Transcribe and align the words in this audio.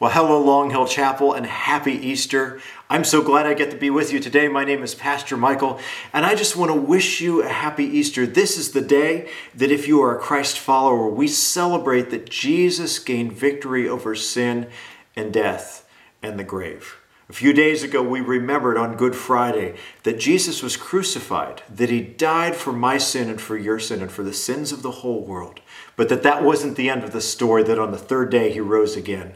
Well, 0.00 0.10
hello, 0.10 0.42
Long 0.42 0.70
Hill 0.70 0.88
Chapel, 0.88 1.34
and 1.34 1.46
happy 1.46 1.92
Easter. 1.92 2.60
I'm 2.90 3.04
so 3.04 3.22
glad 3.22 3.46
I 3.46 3.54
get 3.54 3.70
to 3.70 3.76
be 3.76 3.90
with 3.90 4.12
you 4.12 4.18
today. 4.18 4.48
My 4.48 4.64
name 4.64 4.82
is 4.82 4.92
Pastor 4.92 5.36
Michael, 5.36 5.78
and 6.12 6.26
I 6.26 6.34
just 6.34 6.56
want 6.56 6.72
to 6.72 6.76
wish 6.76 7.20
you 7.20 7.44
a 7.44 7.48
happy 7.48 7.84
Easter. 7.84 8.26
This 8.26 8.58
is 8.58 8.72
the 8.72 8.80
day 8.80 9.30
that, 9.54 9.70
if 9.70 9.86
you 9.86 10.02
are 10.02 10.18
a 10.18 10.20
Christ 10.20 10.58
follower, 10.58 11.08
we 11.08 11.28
celebrate 11.28 12.10
that 12.10 12.28
Jesus 12.28 12.98
gained 12.98 13.34
victory 13.34 13.88
over 13.88 14.16
sin 14.16 14.68
and 15.14 15.32
death 15.32 15.88
and 16.24 16.40
the 16.40 16.44
grave. 16.44 16.96
A 17.28 17.32
few 17.32 17.52
days 17.52 17.84
ago, 17.84 18.02
we 18.02 18.20
remembered 18.20 18.76
on 18.76 18.96
Good 18.96 19.14
Friday 19.14 19.76
that 20.02 20.18
Jesus 20.18 20.60
was 20.60 20.76
crucified, 20.76 21.62
that 21.72 21.90
he 21.90 22.00
died 22.00 22.56
for 22.56 22.72
my 22.72 22.98
sin 22.98 23.30
and 23.30 23.40
for 23.40 23.56
your 23.56 23.78
sin 23.78 24.02
and 24.02 24.10
for 24.10 24.24
the 24.24 24.34
sins 24.34 24.72
of 24.72 24.82
the 24.82 24.90
whole 24.90 25.24
world, 25.24 25.60
but 25.94 26.08
that 26.08 26.24
that 26.24 26.42
wasn't 26.42 26.76
the 26.76 26.90
end 26.90 27.04
of 27.04 27.12
the 27.12 27.20
story, 27.20 27.62
that 27.62 27.78
on 27.78 27.92
the 27.92 27.96
third 27.96 28.28
day 28.28 28.52
he 28.52 28.58
rose 28.58 28.96
again. 28.96 29.34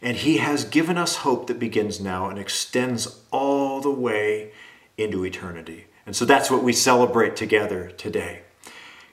And 0.00 0.16
He 0.16 0.38
has 0.38 0.64
given 0.64 0.96
us 0.96 1.16
hope 1.16 1.46
that 1.46 1.58
begins 1.58 2.00
now 2.00 2.28
and 2.28 2.38
extends 2.38 3.20
all 3.30 3.80
the 3.80 3.90
way 3.90 4.52
into 4.96 5.24
eternity. 5.24 5.86
And 6.06 6.16
so 6.16 6.24
that's 6.24 6.50
what 6.50 6.62
we 6.62 6.72
celebrate 6.72 7.36
together 7.36 7.90
today. 7.96 8.42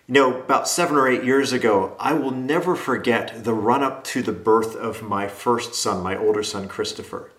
You 0.07 0.13
know, 0.13 0.39
about 0.39 0.67
seven 0.67 0.97
or 0.97 1.07
eight 1.07 1.23
years 1.23 1.51
ago, 1.51 1.95
I 1.99 2.13
will 2.13 2.31
never 2.31 2.75
forget 2.75 3.43
the 3.43 3.53
run 3.53 3.83
up 3.83 4.03
to 4.05 4.21
the 4.21 4.31
birth 4.31 4.75
of 4.75 5.01
my 5.01 5.27
first 5.27 5.73
son, 5.73 6.03
my 6.03 6.15
older 6.15 6.43
son, 6.43 6.67
Christopher. 6.67 7.31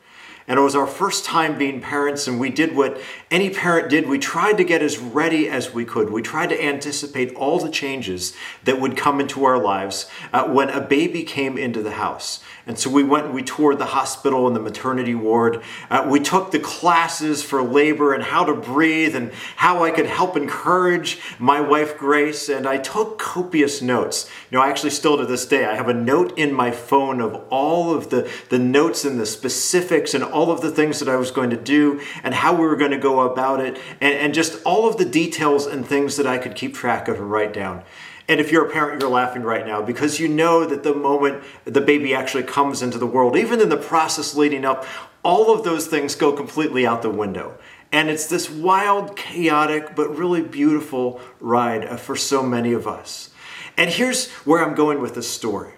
And 0.49 0.59
it 0.59 0.63
was 0.63 0.77
our 0.77 0.87
first 0.87 1.25
time 1.25 1.59
being 1.59 1.81
parents, 1.81 2.29
and 2.29 2.39
we 2.39 2.51
did 2.51 2.77
what 2.77 3.01
any 3.33 3.51
parent 3.51 3.91
did. 3.91 4.09
We 4.09 4.19
tried 4.19 4.57
to 4.59 4.65
get 4.65 4.81
as 4.81 4.99
ready 4.99 5.49
as 5.49 5.75
we 5.75 5.85
could. 5.85 6.11
We 6.11 6.23
tried 6.23 6.51
to 6.51 6.65
anticipate 6.65 7.35
all 7.35 7.59
the 7.59 7.71
changes 7.71 8.35
that 8.63 8.81
would 8.81 8.97
come 8.97 9.21
into 9.21 9.45
our 9.45 9.59
lives 9.59 10.09
uh, 10.33 10.47
when 10.47 10.71
a 10.71 10.81
baby 10.81 11.25
came 11.25 11.59
into 11.59 11.83
the 11.83 11.93
house. 11.93 12.45
And 12.69 12.77
so 12.77 12.91
we 12.91 13.05
went 13.05 13.27
and 13.27 13.35
we 13.35 13.45
toured 13.45 13.79
the 13.79 13.87
hospital 13.87 14.49
and 14.49 14.57
the 14.57 14.61
maternity 14.61 15.15
ward. 15.15 15.63
Uh, 15.89 16.05
we 16.11 16.19
took 16.19 16.51
the 16.51 16.59
classes 16.59 17.41
for 17.41 17.63
labor 17.63 18.13
and 18.13 18.25
how 18.25 18.45
to 18.45 18.55
breathe 18.55 19.15
and 19.15 19.33
how 19.55 19.85
I 19.85 19.93
could 19.93 20.07
help 20.07 20.37
encourage 20.37 21.21
my 21.39 21.61
wife, 21.61 21.97
Grace. 21.97 22.49
And 22.49 22.67
I 22.67 22.79
took 22.79 23.21
copious 23.21 23.81
notes. 23.81 24.29
You 24.51 24.59
know, 24.59 24.65
I 24.65 24.69
actually 24.69 24.91
still 24.91 25.17
to 25.17 25.25
this 25.25 25.47
day, 25.47 25.65
I 25.65 25.77
have 25.77 25.89
a 25.89 25.95
note 25.95 26.37
in 26.37 26.53
my 26.53 26.73
phone 26.73 27.21
of 27.21 27.37
all 27.51 27.95
of 27.95 28.11
the, 28.11 28.29
the 28.49 28.59
notes 28.59 29.05
and 29.05 29.21
the 29.21 29.27
specifics 29.27 30.13
and 30.13 30.25
all 30.25 30.51
of 30.51 30.61
the 30.61 30.73
things 30.73 30.99
that 30.99 31.09
I 31.09 31.15
was 31.15 31.31
going 31.31 31.51
to 31.51 31.57
do 31.57 32.01
and 32.25 32.35
how 32.35 32.53
we 32.53 32.67
were 32.67 32.77
going 32.77 32.91
to 32.91 32.99
go 32.99 33.21
about 33.21 33.61
it 33.61 33.79
and, 34.01 34.15
and 34.15 34.35
just 34.35 34.61
all 34.65 34.89
of 34.89 34.97
the 34.97 35.05
details 35.05 35.67
and 35.67 35.87
things 35.87 36.17
that 36.17 36.27
I 36.27 36.39
could 36.39 36.57
keep 36.57 36.75
track 36.75 37.07
of 37.07 37.19
and 37.19 37.31
write 37.31 37.53
down. 37.53 37.85
And 38.29 38.41
if 38.41 38.51
you're 38.51 38.67
a 38.67 38.71
parent, 38.71 39.01
you're 39.01 39.11
laughing 39.11 39.43
right 39.43 39.65
now 39.65 39.83
because 39.83 40.19
you 40.19 40.29
know 40.29 40.65
that 40.67 40.83
the 40.83 40.95
moment 40.95 41.45
the 41.65 41.81
baby 41.81 42.15
actually 42.15 42.43
comes 42.43 42.83
into 42.83 42.99
the 42.99 43.07
world, 43.07 43.37
even 43.37 43.61
in 43.61 43.69
the 43.69 43.77
process 43.77 44.35
leading 44.35 44.65
up, 44.65 44.85
all 45.23 45.55
of 45.55 45.65
those 45.65 45.87
things 45.87 46.15
go 46.15 46.33
completely 46.33 46.87
out 46.87 47.03
the 47.03 47.11
window. 47.11 47.57
And 47.93 48.09
it's 48.09 48.27
this 48.27 48.51
wild, 48.51 49.17
chaotic, 49.17 49.95
but 49.95 50.17
really 50.17 50.43
beautiful 50.43 51.21
ride 51.41 52.01
for 52.01 52.17
so 52.17 52.43
many 52.43 52.73
of 52.73 52.87
us. 52.87 53.31
And 53.77 53.91
here's 53.91 54.31
where 54.31 54.65
I'm 54.65 54.75
going 54.75 55.01
with 55.01 55.15
this 55.15 55.29
story 55.29 55.73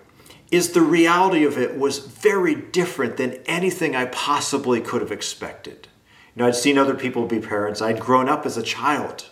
is 0.51 0.73
the 0.73 0.81
reality 0.81 1.45
of 1.45 1.59
it 1.59 1.79
was 1.79 1.99
very 1.99 2.55
different 2.55 3.19
than 3.19 3.35
anything 3.45 3.95
I 3.95 4.07
possibly 4.07 4.81
could 4.81 5.03
have 5.03 5.13
expected. 5.13 5.89
You 6.35 6.41
know, 6.41 6.49
I'd 6.49 6.57
seen 6.57 6.79
other 6.79 6.95
people 6.95 7.27
be 7.27 7.39
parents. 7.39 7.83
I'd 7.83 8.01
grown 8.01 8.31
up 8.31 8.47
as 8.47 8.57
a 8.57 8.63
child. 8.63 9.29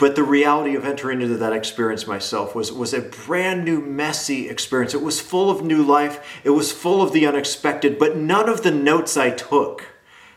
But 0.00 0.16
the 0.16 0.22
reality 0.22 0.74
of 0.74 0.86
entering 0.86 1.20
into 1.20 1.36
that 1.36 1.52
experience 1.52 2.06
myself 2.06 2.54
was, 2.54 2.72
was 2.72 2.94
a 2.94 3.02
brand 3.02 3.66
new, 3.66 3.82
messy 3.82 4.48
experience. 4.48 4.94
It 4.94 5.02
was 5.02 5.20
full 5.20 5.50
of 5.50 5.62
new 5.62 5.82
life, 5.82 6.40
it 6.42 6.50
was 6.50 6.72
full 6.72 7.02
of 7.02 7.12
the 7.12 7.26
unexpected, 7.26 7.98
but 7.98 8.16
none 8.16 8.48
of 8.48 8.62
the 8.62 8.70
notes 8.70 9.18
I 9.18 9.28
took 9.28 9.88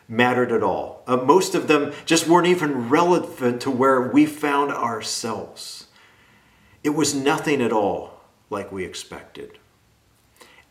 mattered 0.06 0.52
at 0.52 0.64
all. 0.64 1.02
Uh, 1.08 1.16
most 1.16 1.56
of 1.56 1.70
them 1.70 1.94
just 2.06 2.28
weren't 2.28 2.48
even 2.48 2.90
relevant 2.90 3.62
to 3.62 3.72
where 3.72 4.02
we 4.02 4.26
found 4.26 4.70
ourselves. 4.70 5.88
It 6.84 6.90
was 6.90 7.16
nothing 7.16 7.62
at 7.62 7.72
all 7.72 8.20
like 8.50 8.70
we 8.70 8.84
expected. 8.84 9.60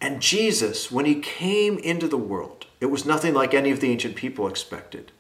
And 0.03 0.21
Jesus, 0.21 0.93
when 0.93 1.07
he 1.07 1.15
came 1.15 1.79
into 1.79 2.09
the 2.09 2.19
world, 2.19 2.67
it 2.79 2.87
was 2.87 3.07
nothing 3.07 3.33
like 3.33 3.55
any 3.55 3.71
of 3.71 3.81
the 3.81 3.91
ancient 3.91 4.17
people 4.17 4.47
expected. 4.47 5.13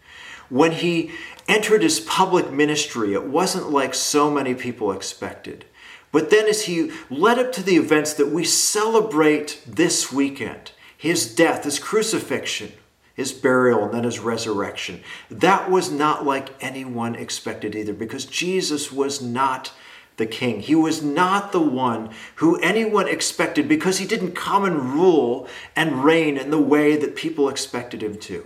When 0.53 0.73
he 0.73 1.13
entered 1.49 1.83
his 1.83 1.99
public 1.99 2.51
ministry, 2.53 3.15
it 3.15 3.25
wasn't 3.25 3.71
like 3.71 3.95
so 3.95 4.31
many 4.31 4.55
people 4.55 4.93
expected. 4.93 5.65
But 6.13 6.29
then, 6.29 6.47
as 6.47 6.67
he 6.67 6.91
led 7.09 7.39
up 7.39 7.53
to 7.53 7.63
the 7.63 7.77
events 7.77 8.13
that 8.13 8.29
we 8.29 8.45
celebrate 8.45 9.63
this 9.67 10.13
weekend 10.13 10.73
his 10.95 11.35
death, 11.35 11.65
his 11.65 11.79
crucifixion, 11.79 12.71
his 13.15 13.33
burial, 13.33 13.85
and 13.85 13.95
then 13.95 14.05
his 14.05 14.19
resurrection 14.19 15.01
that 15.31 15.71
was 15.71 15.91
not 15.91 16.27
like 16.27 16.51
anyone 16.61 17.15
expected 17.15 17.75
either, 17.75 17.95
because 17.95 18.27
Jesus 18.27 18.93
was 18.93 19.23
not 19.23 19.73
the 20.19 20.27
king. 20.27 20.61
He 20.61 20.75
was 20.75 21.03
not 21.03 21.53
the 21.53 21.63
one 21.63 22.11
who 22.37 22.61
anyone 22.61 23.09
expected 23.09 23.69
because 23.69 23.97
he 23.99 24.07
didn't 24.07 24.33
come 24.33 24.67
and 24.67 24.93
rule 24.93 25.49
and 25.75 26.05
reign 26.05 26.37
in 26.37 26.51
the 26.51 26.61
way 26.61 26.95
that 26.97 27.17
people 27.17 27.49
expected 27.49 28.03
him 28.03 28.19
to. 28.19 28.45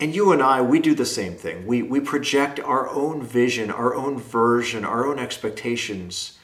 And 0.00 0.14
you 0.14 0.32
and 0.32 0.42
I, 0.42 0.62
we 0.62 0.80
do 0.80 0.94
the 0.94 1.04
same 1.04 1.34
thing. 1.34 1.66
We, 1.66 1.82
we 1.82 2.00
project 2.00 2.58
our 2.58 2.88
own 2.88 3.22
vision, 3.22 3.70
our 3.70 3.94
own 3.94 4.18
version, 4.18 4.82
our 4.82 5.06
own 5.06 5.18
expectations 5.18 6.38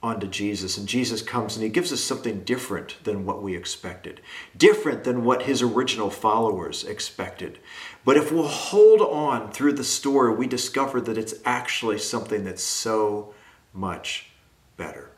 onto 0.00 0.28
Jesus. 0.28 0.78
And 0.78 0.88
Jesus 0.88 1.20
comes 1.20 1.56
and 1.56 1.64
he 1.64 1.68
gives 1.68 1.92
us 1.92 2.00
something 2.00 2.44
different 2.44 3.02
than 3.02 3.26
what 3.26 3.42
we 3.42 3.56
expected, 3.56 4.20
different 4.56 5.02
than 5.02 5.24
what 5.24 5.42
his 5.42 5.60
original 5.60 6.08
followers 6.08 6.84
expected. 6.84 7.58
But 8.04 8.16
if 8.16 8.30
we'll 8.30 8.46
hold 8.46 9.00
on 9.00 9.50
through 9.50 9.72
the 9.72 9.84
story, 9.84 10.32
we 10.32 10.46
discover 10.46 11.00
that 11.00 11.18
it's 11.18 11.34
actually 11.44 11.98
something 11.98 12.44
that's 12.44 12.62
so 12.62 13.34
much 13.74 14.30
better. 14.76 15.10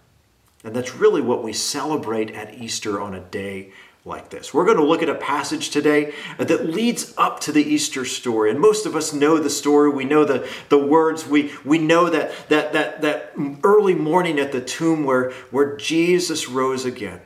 And 0.64 0.74
that's 0.74 0.94
really 0.94 1.20
what 1.20 1.42
we 1.42 1.52
celebrate 1.52 2.30
at 2.30 2.54
Easter 2.54 3.00
on 3.00 3.14
a 3.14 3.20
day 3.20 3.72
like 4.04 4.30
this. 4.30 4.52
We're 4.52 4.64
going 4.64 4.78
to 4.78 4.84
look 4.84 5.02
at 5.02 5.08
a 5.08 5.14
passage 5.14 5.70
today 5.70 6.12
that 6.36 6.66
leads 6.66 7.14
up 7.16 7.38
to 7.40 7.52
the 7.52 7.62
Easter 7.62 8.04
story. 8.04 8.50
And 8.50 8.58
most 8.58 8.84
of 8.84 8.96
us 8.96 9.12
know 9.12 9.38
the 9.38 9.50
story. 9.50 9.90
We 9.90 10.04
know 10.04 10.24
the, 10.24 10.48
the 10.70 10.78
words. 10.78 11.26
We, 11.26 11.52
we 11.64 11.78
know 11.78 12.10
that, 12.10 12.32
that, 12.48 12.72
that, 12.72 13.02
that 13.02 13.32
early 13.62 13.94
morning 13.94 14.40
at 14.40 14.50
the 14.50 14.60
tomb 14.60 15.04
where, 15.04 15.30
where 15.50 15.76
Jesus 15.76 16.48
rose 16.48 16.84
again. 16.84 17.20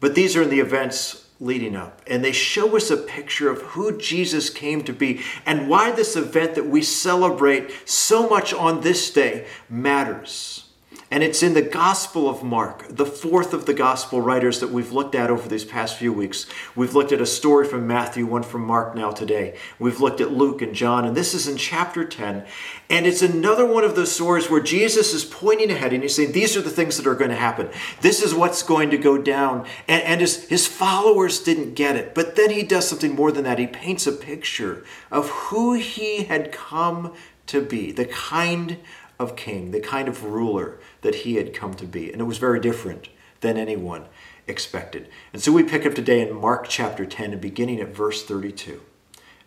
But 0.00 0.14
these 0.14 0.34
are 0.36 0.42
in 0.42 0.50
the 0.50 0.60
events 0.60 1.26
leading 1.40 1.76
up. 1.76 2.00
And 2.06 2.24
they 2.24 2.32
show 2.32 2.74
us 2.76 2.90
a 2.90 2.96
picture 2.96 3.50
of 3.50 3.60
who 3.62 3.98
Jesus 3.98 4.48
came 4.48 4.82
to 4.84 4.92
be 4.92 5.20
and 5.44 5.68
why 5.68 5.92
this 5.92 6.16
event 6.16 6.54
that 6.54 6.66
we 6.66 6.82
celebrate 6.82 7.70
so 7.88 8.28
much 8.28 8.54
on 8.54 8.80
this 8.80 9.10
day 9.10 9.46
matters. 9.68 10.67
And 11.10 11.22
it's 11.22 11.42
in 11.42 11.54
the 11.54 11.62
Gospel 11.62 12.28
of 12.28 12.42
Mark, 12.42 12.84
the 12.90 13.06
fourth 13.06 13.54
of 13.54 13.64
the 13.64 13.72
Gospel 13.72 14.20
writers 14.20 14.60
that 14.60 14.70
we've 14.70 14.92
looked 14.92 15.14
at 15.14 15.30
over 15.30 15.48
these 15.48 15.64
past 15.64 15.96
few 15.96 16.12
weeks. 16.12 16.44
We've 16.76 16.94
looked 16.94 17.12
at 17.12 17.20
a 17.22 17.26
story 17.26 17.66
from 17.66 17.86
Matthew, 17.86 18.26
one 18.26 18.42
from 18.42 18.66
Mark 18.66 18.94
now 18.94 19.10
today. 19.10 19.56
We've 19.78 20.00
looked 20.00 20.20
at 20.20 20.32
Luke 20.32 20.60
and 20.60 20.74
John, 20.74 21.06
and 21.06 21.16
this 21.16 21.32
is 21.32 21.48
in 21.48 21.56
chapter 21.56 22.04
10. 22.04 22.44
And 22.90 23.06
it's 23.06 23.22
another 23.22 23.64
one 23.64 23.84
of 23.84 23.96
those 23.96 24.12
stories 24.12 24.50
where 24.50 24.60
Jesus 24.60 25.14
is 25.14 25.24
pointing 25.24 25.70
ahead 25.70 25.94
and 25.94 26.02
he's 26.02 26.14
saying, 26.14 26.32
These 26.32 26.58
are 26.58 26.62
the 26.62 26.68
things 26.68 26.98
that 26.98 27.06
are 27.06 27.14
going 27.14 27.30
to 27.30 27.36
happen. 27.36 27.70
This 28.02 28.22
is 28.22 28.34
what's 28.34 28.62
going 28.62 28.90
to 28.90 28.98
go 28.98 29.16
down. 29.16 29.66
And, 29.88 30.02
and 30.02 30.20
his, 30.20 30.46
his 30.48 30.66
followers 30.66 31.40
didn't 31.40 31.72
get 31.72 31.96
it. 31.96 32.14
But 32.14 32.36
then 32.36 32.50
he 32.50 32.62
does 32.62 32.86
something 32.86 33.14
more 33.14 33.32
than 33.32 33.44
that. 33.44 33.58
He 33.58 33.66
paints 33.66 34.06
a 34.06 34.12
picture 34.12 34.84
of 35.10 35.30
who 35.30 35.72
he 35.72 36.24
had 36.24 36.52
come 36.52 37.14
to 37.46 37.62
be, 37.62 37.92
the 37.92 38.04
kind 38.04 38.76
of 39.18 39.36
king, 39.36 39.70
the 39.70 39.80
kind 39.80 40.06
of 40.06 40.24
ruler 40.24 40.78
that 41.02 41.16
he 41.16 41.36
had 41.36 41.54
come 41.54 41.74
to 41.74 41.86
be. 41.86 42.12
And 42.12 42.20
it 42.20 42.24
was 42.24 42.38
very 42.38 42.60
different 42.60 43.08
than 43.40 43.56
anyone 43.56 44.06
expected. 44.46 45.08
And 45.32 45.42
so 45.42 45.52
we 45.52 45.62
pick 45.62 45.86
up 45.86 45.94
today 45.94 46.20
in 46.20 46.34
Mark 46.34 46.68
chapter 46.68 47.06
10 47.06 47.32
and 47.32 47.40
beginning 47.40 47.80
at 47.80 47.94
verse 47.94 48.24
32. 48.24 48.72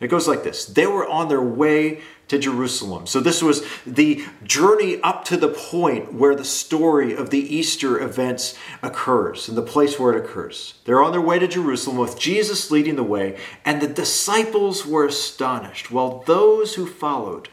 And 0.02 0.08
it 0.08 0.12
goes 0.12 0.28
like 0.28 0.44
this 0.44 0.66
They 0.66 0.88
were 0.88 1.08
on 1.08 1.28
their 1.30 1.42
way 1.42 2.02
to 2.28 2.40
Jerusalem. 2.40 3.06
So 3.06 3.20
this 3.20 3.44
was 3.44 3.64
the 3.86 4.24
journey 4.44 5.00
up 5.02 5.26
to 5.26 5.38
the 5.38 5.50
point 5.50 6.14
where 6.14 6.34
the 6.34 6.46
story 6.46 7.14
of 7.14 7.30
the 7.30 7.56
Easter 7.56 8.00
events 8.00 8.58
occurs 8.82 9.48
and 9.48 9.58
the 9.58 9.62
place 9.62 10.00
where 10.00 10.14
it 10.14 10.26
occurs. 10.26 10.76
They're 10.86 11.04
on 11.04 11.12
their 11.12 11.22
way 11.22 11.40
to 11.40 11.48
Jerusalem 11.48 11.98
with 11.98 12.18
Jesus 12.18 12.72
leading 12.72 12.96
the 12.96 13.04
way, 13.04 13.38
and 13.66 13.82
the 13.82 13.88
disciples 13.88 14.86
were 14.86 15.06
astonished, 15.06 15.92
while 15.92 16.24
those 16.26 16.76
who 16.76 16.88
followed 16.88 17.50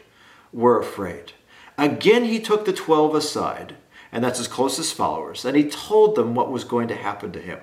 were 0.51 0.79
afraid. 0.79 1.33
Again, 1.77 2.25
he 2.25 2.39
took 2.39 2.65
the 2.65 2.73
twelve 2.73 3.13
aside, 3.13 3.75
and 4.11 4.23
that's 4.23 4.39
his 4.39 4.47
closest 4.47 4.93
followers, 4.93 5.45
and 5.45 5.55
he 5.55 5.69
told 5.69 6.15
them 6.15 6.35
what 6.35 6.51
was 6.51 6.63
going 6.63 6.87
to 6.87 6.95
happen 6.95 7.31
to 7.31 7.39
him. 7.39 7.59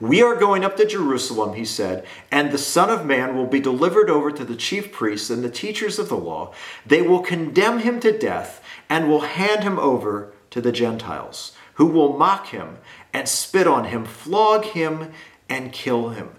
We 0.00 0.22
are 0.22 0.36
going 0.36 0.64
up 0.64 0.76
to 0.76 0.86
Jerusalem, 0.86 1.54
he 1.54 1.64
said, 1.64 2.06
and 2.30 2.50
the 2.52 2.58
Son 2.58 2.88
of 2.88 3.04
Man 3.04 3.36
will 3.36 3.46
be 3.46 3.58
delivered 3.60 4.08
over 4.08 4.30
to 4.30 4.44
the 4.44 4.54
chief 4.54 4.92
priests 4.92 5.28
and 5.28 5.42
the 5.42 5.50
teachers 5.50 5.98
of 5.98 6.08
the 6.08 6.16
law. 6.16 6.52
They 6.86 7.02
will 7.02 7.20
condemn 7.20 7.80
him 7.80 7.98
to 8.00 8.16
death 8.16 8.62
and 8.88 9.08
will 9.08 9.22
hand 9.22 9.64
him 9.64 9.78
over 9.78 10.32
to 10.50 10.60
the 10.60 10.70
Gentiles, 10.72 11.56
who 11.74 11.86
will 11.86 12.16
mock 12.16 12.48
him 12.48 12.78
and 13.12 13.28
spit 13.28 13.66
on 13.66 13.86
him, 13.86 14.04
flog 14.04 14.66
him, 14.66 15.12
and 15.48 15.72
kill 15.72 16.10
him. 16.10 16.30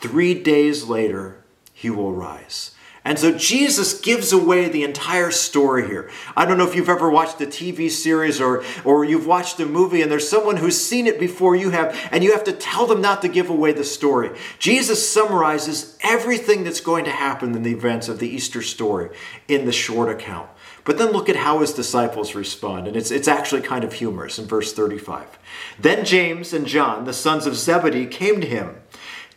Three 0.00 0.34
days 0.34 0.84
later, 0.84 1.42
he 1.72 1.90
will 1.90 2.12
rise. 2.12 2.72
And 3.08 3.18
so 3.18 3.32
Jesus 3.32 3.98
gives 4.02 4.34
away 4.34 4.68
the 4.68 4.84
entire 4.84 5.30
story 5.30 5.86
here. 5.86 6.10
I 6.36 6.44
don't 6.44 6.58
know 6.58 6.68
if 6.68 6.74
you've 6.74 6.90
ever 6.90 7.08
watched 7.08 7.40
a 7.40 7.46
TV 7.46 7.90
series 7.90 8.38
or, 8.38 8.62
or 8.84 9.02
you've 9.02 9.26
watched 9.26 9.58
a 9.60 9.64
movie 9.64 10.02
and 10.02 10.12
there's 10.12 10.28
someone 10.28 10.58
who's 10.58 10.78
seen 10.78 11.06
it 11.06 11.18
before 11.18 11.56
you 11.56 11.70
have, 11.70 11.98
and 12.12 12.22
you 12.22 12.32
have 12.32 12.44
to 12.44 12.52
tell 12.52 12.86
them 12.86 13.00
not 13.00 13.22
to 13.22 13.28
give 13.28 13.48
away 13.48 13.72
the 13.72 13.82
story. 13.82 14.38
Jesus 14.58 15.08
summarizes 15.08 15.96
everything 16.02 16.64
that's 16.64 16.82
going 16.82 17.06
to 17.06 17.10
happen 17.10 17.56
in 17.56 17.62
the 17.62 17.72
events 17.72 18.10
of 18.10 18.18
the 18.18 18.28
Easter 18.28 18.60
story 18.60 19.08
in 19.48 19.64
the 19.64 19.72
short 19.72 20.10
account. 20.10 20.50
But 20.84 20.98
then 20.98 21.10
look 21.10 21.30
at 21.30 21.36
how 21.36 21.60
his 21.60 21.72
disciples 21.72 22.34
respond, 22.34 22.88
and 22.88 22.94
it's, 22.94 23.10
it's 23.10 23.26
actually 23.26 23.62
kind 23.62 23.84
of 23.84 23.94
humorous 23.94 24.38
in 24.38 24.44
verse 24.44 24.74
35. 24.74 25.38
Then 25.78 26.04
James 26.04 26.52
and 26.52 26.66
John, 26.66 27.06
the 27.06 27.14
sons 27.14 27.46
of 27.46 27.56
Zebedee, 27.56 28.04
came 28.04 28.42
to 28.42 28.46
him. 28.46 28.76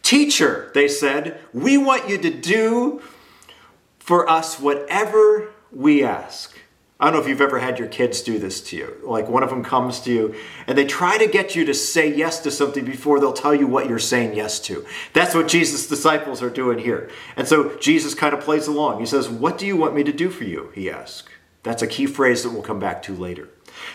Teacher, 0.03 0.71
they 0.73 0.89
said, 0.89 1.39
we 1.53 1.77
want 1.77 2.09
you 2.09 2.17
to 2.17 2.29
do 2.29 3.01
for 4.11 4.29
us 4.29 4.59
whatever 4.59 5.53
we 5.71 6.03
ask. 6.03 6.53
I 6.99 7.05
don't 7.05 7.13
know 7.13 7.21
if 7.21 7.29
you've 7.29 7.39
ever 7.39 7.59
had 7.59 7.79
your 7.79 7.87
kids 7.87 8.19
do 8.21 8.39
this 8.39 8.59
to 8.63 8.75
you. 8.75 8.97
Like 9.05 9.29
one 9.29 9.41
of 9.41 9.49
them 9.49 9.63
comes 9.63 10.01
to 10.01 10.11
you 10.11 10.35
and 10.67 10.77
they 10.77 10.83
try 10.83 11.17
to 11.17 11.27
get 11.27 11.55
you 11.55 11.63
to 11.63 11.73
say 11.73 12.13
yes 12.13 12.41
to 12.41 12.51
something 12.51 12.83
before 12.83 13.21
they'll 13.21 13.31
tell 13.31 13.55
you 13.55 13.67
what 13.67 13.87
you're 13.87 13.99
saying 13.99 14.35
yes 14.35 14.59
to. 14.63 14.85
That's 15.13 15.33
what 15.33 15.47
Jesus' 15.47 15.87
disciples 15.87 16.41
are 16.43 16.49
doing 16.49 16.79
here. 16.79 17.09
And 17.37 17.47
so 17.47 17.77
Jesus 17.77 18.13
kind 18.13 18.33
of 18.33 18.41
plays 18.41 18.67
along. 18.67 18.99
He 18.99 19.05
says, 19.05 19.29
What 19.29 19.57
do 19.57 19.65
you 19.65 19.77
want 19.77 19.95
me 19.95 20.03
to 20.03 20.11
do 20.11 20.29
for 20.29 20.43
you? 20.43 20.73
He 20.75 20.91
asks. 20.91 21.29
That's 21.63 21.81
a 21.81 21.87
key 21.87 22.05
phrase 22.05 22.43
that 22.43 22.49
we'll 22.49 22.63
come 22.63 22.81
back 22.81 23.01
to 23.03 23.13
later. 23.13 23.47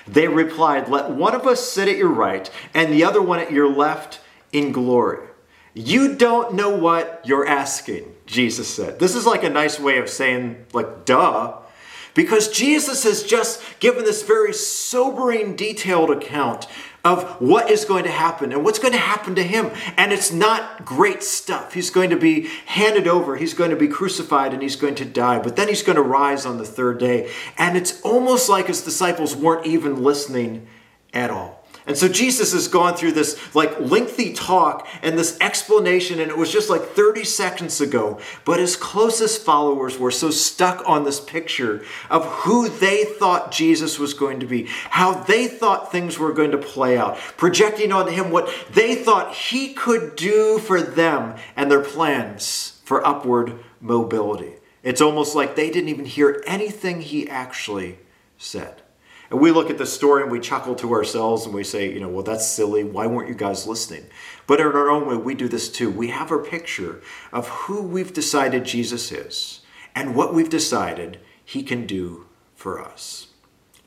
They 0.08 0.28
replied, 0.28 0.88
Let 0.88 1.10
one 1.10 1.34
of 1.34 1.46
us 1.46 1.60
sit 1.60 1.88
at 1.88 1.98
your 1.98 2.08
right 2.08 2.50
and 2.72 2.90
the 2.90 3.04
other 3.04 3.20
one 3.20 3.40
at 3.40 3.52
your 3.52 3.68
left 3.68 4.20
in 4.50 4.72
glory. 4.72 5.28
You 5.74 6.14
don't 6.16 6.54
know 6.54 6.70
what 6.70 7.20
you're 7.26 7.46
asking, 7.46 8.15
Jesus 8.26 8.68
said. 8.68 8.98
This 8.98 9.14
is 9.14 9.24
like 9.24 9.44
a 9.44 9.50
nice 9.50 9.78
way 9.78 9.98
of 9.98 10.10
saying, 10.10 10.66
like, 10.72 11.04
duh. 11.04 11.58
Because 12.14 12.48
Jesus 12.48 13.04
has 13.04 13.22
just 13.22 13.62
given 13.78 14.04
this 14.04 14.22
very 14.22 14.52
sobering, 14.52 15.54
detailed 15.54 16.10
account 16.10 16.66
of 17.04 17.22
what 17.40 17.70
is 17.70 17.84
going 17.84 18.02
to 18.02 18.10
happen 18.10 18.52
and 18.52 18.64
what's 18.64 18.80
going 18.80 18.92
to 18.92 18.98
happen 18.98 19.36
to 19.36 19.42
him. 19.42 19.70
And 19.96 20.12
it's 20.12 20.32
not 20.32 20.84
great 20.84 21.22
stuff. 21.22 21.74
He's 21.74 21.90
going 21.90 22.10
to 22.10 22.16
be 22.16 22.48
handed 22.66 23.06
over, 23.06 23.36
he's 23.36 23.54
going 23.54 23.70
to 23.70 23.76
be 23.76 23.86
crucified, 23.86 24.52
and 24.52 24.62
he's 24.62 24.76
going 24.76 24.96
to 24.96 25.04
die. 25.04 25.38
But 25.38 25.54
then 25.54 25.68
he's 25.68 25.82
going 25.82 25.96
to 25.96 26.02
rise 26.02 26.44
on 26.44 26.58
the 26.58 26.64
third 26.64 26.98
day. 26.98 27.30
And 27.56 27.76
it's 27.76 28.00
almost 28.00 28.48
like 28.48 28.66
his 28.66 28.82
disciples 28.82 29.36
weren't 29.36 29.66
even 29.66 30.02
listening 30.02 30.66
at 31.14 31.30
all. 31.30 31.55
And 31.86 31.96
so 31.96 32.08
Jesus 32.08 32.52
has 32.52 32.66
gone 32.66 32.96
through 32.96 33.12
this 33.12 33.54
like 33.54 33.78
lengthy 33.80 34.32
talk 34.32 34.88
and 35.02 35.16
this 35.16 35.38
explanation, 35.40 36.18
and 36.18 36.30
it 36.30 36.36
was 36.36 36.52
just 36.52 36.68
like 36.68 36.82
30 36.82 37.22
seconds 37.24 37.80
ago. 37.80 38.18
But 38.44 38.58
his 38.58 38.74
closest 38.74 39.44
followers 39.44 39.96
were 39.96 40.10
so 40.10 40.30
stuck 40.30 40.82
on 40.88 41.04
this 41.04 41.20
picture 41.20 41.84
of 42.10 42.26
who 42.26 42.68
they 42.68 43.04
thought 43.04 43.52
Jesus 43.52 44.00
was 44.00 44.14
going 44.14 44.40
to 44.40 44.46
be, 44.46 44.66
how 44.90 45.14
they 45.14 45.46
thought 45.46 45.92
things 45.92 46.18
were 46.18 46.32
going 46.32 46.50
to 46.50 46.58
play 46.58 46.98
out, 46.98 47.16
projecting 47.36 47.92
on 47.92 48.10
him 48.10 48.32
what 48.32 48.52
they 48.72 48.96
thought 48.96 49.32
he 49.32 49.72
could 49.72 50.16
do 50.16 50.58
for 50.58 50.82
them 50.82 51.36
and 51.54 51.70
their 51.70 51.82
plans 51.82 52.80
for 52.84 53.06
upward 53.06 53.60
mobility. 53.80 54.54
It's 54.82 55.00
almost 55.00 55.34
like 55.34 55.54
they 55.54 55.70
didn't 55.70 55.88
even 55.88 56.04
hear 56.04 56.42
anything 56.46 57.00
he 57.00 57.28
actually 57.28 57.98
said. 58.38 58.82
And 59.30 59.40
we 59.40 59.50
look 59.50 59.70
at 59.70 59.78
the 59.78 59.86
story 59.86 60.22
and 60.22 60.30
we 60.30 60.40
chuckle 60.40 60.74
to 60.76 60.92
ourselves 60.92 61.44
and 61.44 61.54
we 61.54 61.64
say, 61.64 61.92
you 61.92 62.00
know, 62.00 62.08
well, 62.08 62.22
that's 62.22 62.46
silly. 62.46 62.84
Why 62.84 63.06
weren't 63.06 63.28
you 63.28 63.34
guys 63.34 63.66
listening? 63.66 64.06
But 64.46 64.60
in 64.60 64.66
our 64.66 64.88
own 64.88 65.06
way, 65.06 65.16
we 65.16 65.34
do 65.34 65.48
this 65.48 65.70
too. 65.70 65.90
We 65.90 66.08
have 66.08 66.30
a 66.30 66.38
picture 66.38 67.00
of 67.32 67.48
who 67.48 67.82
we've 67.82 68.12
decided 68.12 68.64
Jesus 68.64 69.10
is 69.10 69.60
and 69.94 70.14
what 70.14 70.34
we've 70.34 70.48
decided 70.48 71.18
he 71.44 71.62
can 71.62 71.86
do 71.86 72.26
for 72.54 72.80
us. 72.80 73.28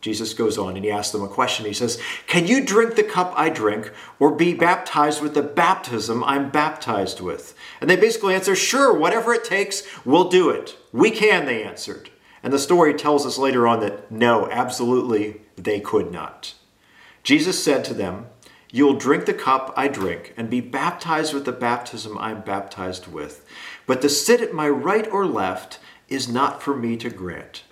Jesus 0.02 0.34
goes 0.34 0.58
on 0.58 0.76
and 0.76 0.86
he 0.86 0.92
asks 0.92 1.12
them 1.12 1.24
a 1.24 1.28
question. 1.28 1.66
He 1.66 1.74
says, 1.74 2.02
Can 2.26 2.48
you 2.48 2.64
drink 2.64 2.96
the 2.96 3.04
cup 3.04 3.34
I 3.36 3.50
drink 3.50 3.92
or 4.18 4.32
be 4.32 4.54
baptized 4.54 5.22
with 5.22 5.34
the 5.34 5.44
baptism 5.44 6.24
I'm 6.24 6.50
baptized 6.50 7.20
with? 7.20 7.54
And 7.82 7.90
they 7.90 7.98
basically 7.98 8.34
answer, 8.34 8.56
Sure, 8.56 8.98
whatever 8.98 9.34
it 9.34 9.44
takes, 9.44 9.84
we'll 10.06 10.30
do 10.30 10.50
it. 10.50 10.78
We 10.94 11.12
can, 11.12 11.46
they 11.46 11.64
answered. 11.64 12.10
And 12.42 12.54
the 12.54 12.60
story 12.60 12.94
tells 12.94 13.26
us 13.26 13.38
later 13.38 13.68
on 13.68 13.80
that 13.82 14.12
no, 14.12 14.48
absolutely, 14.50 15.42
they 15.56 15.80
could 15.80 16.12
not. 16.12 16.54
Jesus 17.24 17.64
said 17.64 17.84
to 17.86 17.94
them, 17.94 18.28
You'll 18.72 18.94
drink 18.94 19.26
the 19.26 19.34
cup 19.34 19.74
I 19.76 19.88
drink 19.88 20.34
and 20.38 20.50
be 20.50 20.62
baptized 20.62 21.34
with 21.34 21.46
the 21.46 21.52
baptism 21.52 22.18
I'm 22.20 22.42
baptized 22.42 23.08
with. 23.08 23.44
But 23.88 24.02
to 24.02 24.10
sit 24.10 24.42
at 24.42 24.54
my 24.54 24.70
right 24.70 25.08
or 25.12 25.26
left 25.26 25.80
is 26.08 26.28
not 26.28 26.62
for 26.62 26.76
me 26.76 26.96
to 26.98 27.10
grant. 27.10 27.64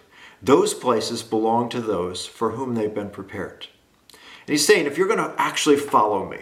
Those 0.42 0.74
places 0.74 1.22
belong 1.22 1.70
to 1.70 1.82
those 1.82 2.26
for 2.26 2.52
whom 2.52 2.74
they've 2.74 2.94
been 2.94 3.12
prepared. 3.12 3.68
And 4.12 4.54
he's 4.54 4.66
saying, 4.66 4.86
if 4.88 4.98
you're 4.98 5.08
going 5.08 5.20
to 5.20 5.36
actually 5.38 5.78
follow 5.78 6.28
me, 6.28 6.40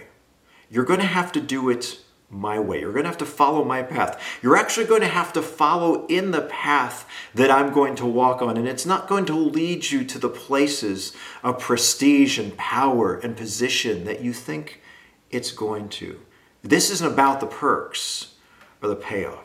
you're 0.69 0.85
going 0.85 0.99
to 1.01 1.05
have 1.05 1.31
to 1.33 1.41
do 1.41 1.69
it 1.69 1.99
my 2.29 2.59
way. 2.59 2.79
You're 2.79 2.91
going 2.91 3.03
to 3.03 3.09
have 3.09 3.17
to 3.19 3.25
follow 3.25 3.63
my 3.63 3.83
path. 3.83 4.21
You're 4.41 4.57
actually 4.57 4.85
going 4.85 5.01
to 5.01 5.07
have 5.07 5.31
to 5.33 5.41
follow 5.41 6.05
in 6.07 6.31
the 6.31 6.41
path 6.41 7.07
that 7.33 7.51
I'm 7.51 7.71
going 7.71 7.95
to 7.95 8.05
walk 8.05 8.41
on. 8.41 8.57
And 8.57 8.67
it's 8.67 8.85
not 8.85 9.07
going 9.07 9.25
to 9.25 9.35
lead 9.35 9.91
you 9.91 10.03
to 10.05 10.19
the 10.19 10.29
places 10.29 11.13
of 11.43 11.59
prestige 11.59 12.37
and 12.39 12.55
power 12.57 13.15
and 13.15 13.37
position 13.37 14.05
that 14.05 14.21
you 14.21 14.33
think 14.33 14.81
it's 15.29 15.51
going 15.51 15.89
to. 15.89 16.19
This 16.63 16.89
isn't 16.89 17.13
about 17.13 17.39
the 17.39 17.47
perks 17.47 18.33
or 18.81 18.89
the 18.89 18.95
payoff. 18.95 19.44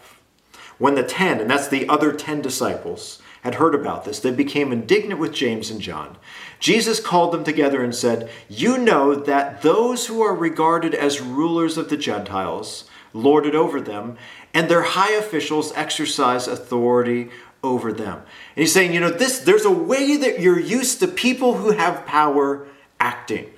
When 0.81 0.95
the 0.95 1.03
10, 1.03 1.41
and 1.41 1.51
that's 1.51 1.69
the 1.69 1.87
other 1.91 2.11
10 2.11 2.41
disciples, 2.41 3.21
had 3.43 3.57
heard 3.57 3.75
about 3.75 4.07
this, 4.07 4.19
they 4.19 4.31
became 4.31 4.73
indignant 4.73 5.21
with 5.21 5.35
James 5.35 5.71
and 5.71 5.79
John. 5.79 6.17
Jesus 6.59 7.01
called 7.01 7.33
them 7.33 7.45
together 7.45 7.85
and 7.85 7.95
said, 7.95 8.31
You 8.49 8.79
know 8.79 9.15
that 9.15 9.61
those 9.61 10.07
who 10.07 10.23
are 10.23 10.35
regarded 10.35 10.95
as 10.95 11.21
rulers 11.21 11.77
of 11.77 11.91
the 11.91 11.99
Gentiles 11.99 12.89
lord 13.13 13.45
it 13.45 13.55
over 13.55 13.79
them, 13.79 14.17
and 14.55 14.71
their 14.71 14.83
high 14.83 15.13
officials 15.13 15.71
exercise 15.75 16.49
authority 16.49 17.29
over 17.63 17.93
them. 17.93 18.17
And 18.57 18.63
he's 18.63 18.73
saying, 18.73 18.95
you 18.95 19.01
know, 19.01 19.11
this 19.11 19.41
there's 19.41 19.67
a 19.67 19.71
way 19.71 20.17
that 20.17 20.41
you're 20.41 20.59
used 20.59 21.01
to 21.01 21.09
people 21.09 21.57
who 21.57 21.73
have 21.73 22.07
power 22.07 22.67
acting. 22.99 23.51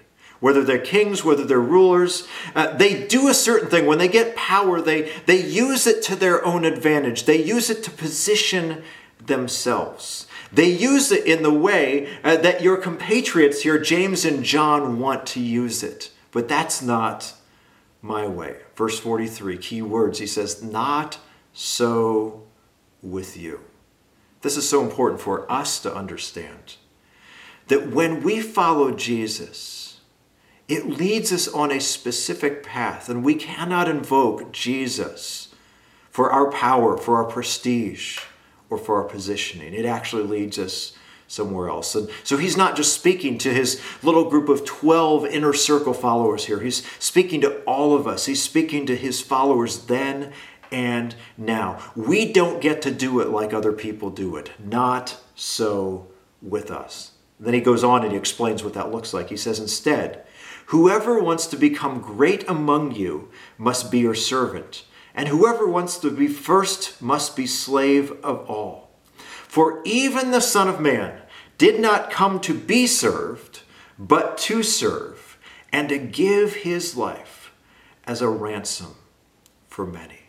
Whether 0.43 0.65
they're 0.65 0.79
kings, 0.81 1.23
whether 1.23 1.45
they're 1.45 1.61
rulers, 1.61 2.27
uh, 2.57 2.77
they 2.77 3.07
do 3.07 3.29
a 3.29 3.35
certain 3.35 3.71
thing. 3.71 3.87
When 3.87 3.99
they 3.99 4.09
get 4.09 4.35
power, 4.35 4.81
they, 4.81 5.13
they 5.25 5.41
use 5.41 5.87
it 5.87 6.03
to 6.03 6.17
their 6.17 6.45
own 6.45 6.65
advantage. 6.65 7.27
They 7.27 7.41
use 7.41 7.71
it 7.71 7.85
to 7.85 7.93
position 7.93 8.83
themselves. 9.25 10.27
They 10.53 10.69
use 10.69 11.13
it 11.13 11.27
in 11.27 11.45
the 11.45 11.55
way 11.55 12.13
uh, 12.25 12.39
that 12.39 12.61
your 12.61 12.77
compatriots 12.77 13.63
here, 13.63 13.79
James 13.79 14.25
and 14.25 14.43
John, 14.43 14.99
want 14.99 15.27
to 15.29 15.41
use 15.41 15.85
it. 15.85 16.11
But 16.33 16.49
that's 16.49 16.83
not 16.83 17.35
my 18.03 18.27
way. 18.27 18.57
Verse 18.75 18.99
43, 18.99 19.59
key 19.59 19.81
words. 19.81 20.19
He 20.19 20.27
says, 20.27 20.61
Not 20.61 21.19
so 21.53 22.43
with 23.01 23.37
you. 23.37 23.61
This 24.41 24.57
is 24.57 24.69
so 24.69 24.83
important 24.83 25.21
for 25.21 25.51
us 25.51 25.79
to 25.83 25.95
understand 25.95 26.79
that 27.69 27.91
when 27.91 28.25
we 28.25 28.41
follow 28.41 28.91
Jesus, 28.91 29.82
it 30.73 30.89
leads 30.89 31.35
us 31.35 31.49
on 31.49 31.71
a 31.71 31.79
specific 31.79 32.63
path, 32.63 33.11
and 33.11 33.23
we 33.23 33.35
cannot 33.35 33.89
invoke 33.89 34.53
Jesus 34.53 35.55
for 36.11 36.33
our 36.33 36.51
power, 36.51 36.97
for 36.97 37.17
our 37.17 37.27
prestige 37.27 38.19
or 38.71 38.79
for 38.79 38.97
our 38.97 39.05
positioning. 39.07 39.75
It 39.75 39.85
actually 39.85 40.23
leads 40.23 40.59
us 40.59 40.97
somewhere 41.29 41.69
else. 41.69 41.95
And 41.95 42.09
so 42.25 42.39
he's 42.39 42.57
not 42.57 42.75
just 42.75 42.95
speaking 42.95 43.37
to 43.39 43.53
his 43.53 43.83
little 44.03 44.31
group 44.31 44.49
of 44.49 44.65
12 44.65 45.27
inner 45.27 45.53
circle 45.53 45.93
followers 45.93 46.47
here. 46.47 46.61
He's 46.61 46.87
speaking 46.99 47.43
to 47.43 47.61
all 47.65 47.95
of 47.95 48.07
us. 48.07 48.25
He's 48.25 48.43
speaking 48.43 48.87
to 48.87 48.97
his 48.97 49.21
followers 49.21 49.85
then 49.85 50.33
and 50.71 51.15
now. 51.37 51.81
We 51.95 52.33
don't 52.33 52.63
get 52.63 52.81
to 52.83 52.91
do 52.91 53.21
it 53.21 53.29
like 53.29 53.53
other 53.53 53.73
people 53.73 54.09
do 54.09 54.37
it. 54.37 54.53
Not 54.59 55.19
so 55.35 56.09
with 56.41 56.71
us. 56.71 57.13
Then 57.39 57.53
he 57.53 57.61
goes 57.61 57.85
on 57.85 58.05
and 58.05 58.13
he 58.13 58.19
explains 58.19 58.65
what 58.65 58.75
that 58.75 58.91
looks 58.91 59.13
like. 59.13 59.29
He 59.29 59.37
says, 59.37 59.59
instead, 59.59 60.25
whoever 60.67 61.21
wants 61.21 61.47
to 61.49 61.57
become 61.57 62.01
great 62.01 62.49
among 62.49 62.95
you 62.95 63.31
must 63.59 63.91
be 63.91 64.01
your 64.01 64.15
servant 64.15 64.85
and 65.15 65.29
whoever 65.29 65.67
wants 65.67 65.99
to 65.99 66.11
be 66.11 66.29
first 66.29 67.01
must 67.03 67.37
be 67.37 67.47
slave 67.47 68.13
of 68.25 68.49
all. 68.49 68.91
For 69.17 69.83
even 69.85 70.31
the 70.31 70.41
Son 70.41 70.69
of 70.69 70.81
Man 70.81 71.21
did 71.59 71.79
not 71.79 72.11
come 72.11 72.41
to 72.41 72.55
be 72.55 72.87
served, 72.87 73.63
but 73.99 74.39
to 74.39 74.63
serve, 74.63 75.39
and 75.71 75.89
to 75.91 75.99
give 75.99 76.57
his 76.57 76.97
life 76.97 77.53
as 78.05 78.23
a 78.23 78.29
ransom 78.29 78.95
for 79.69 79.87
many. 79.87 80.21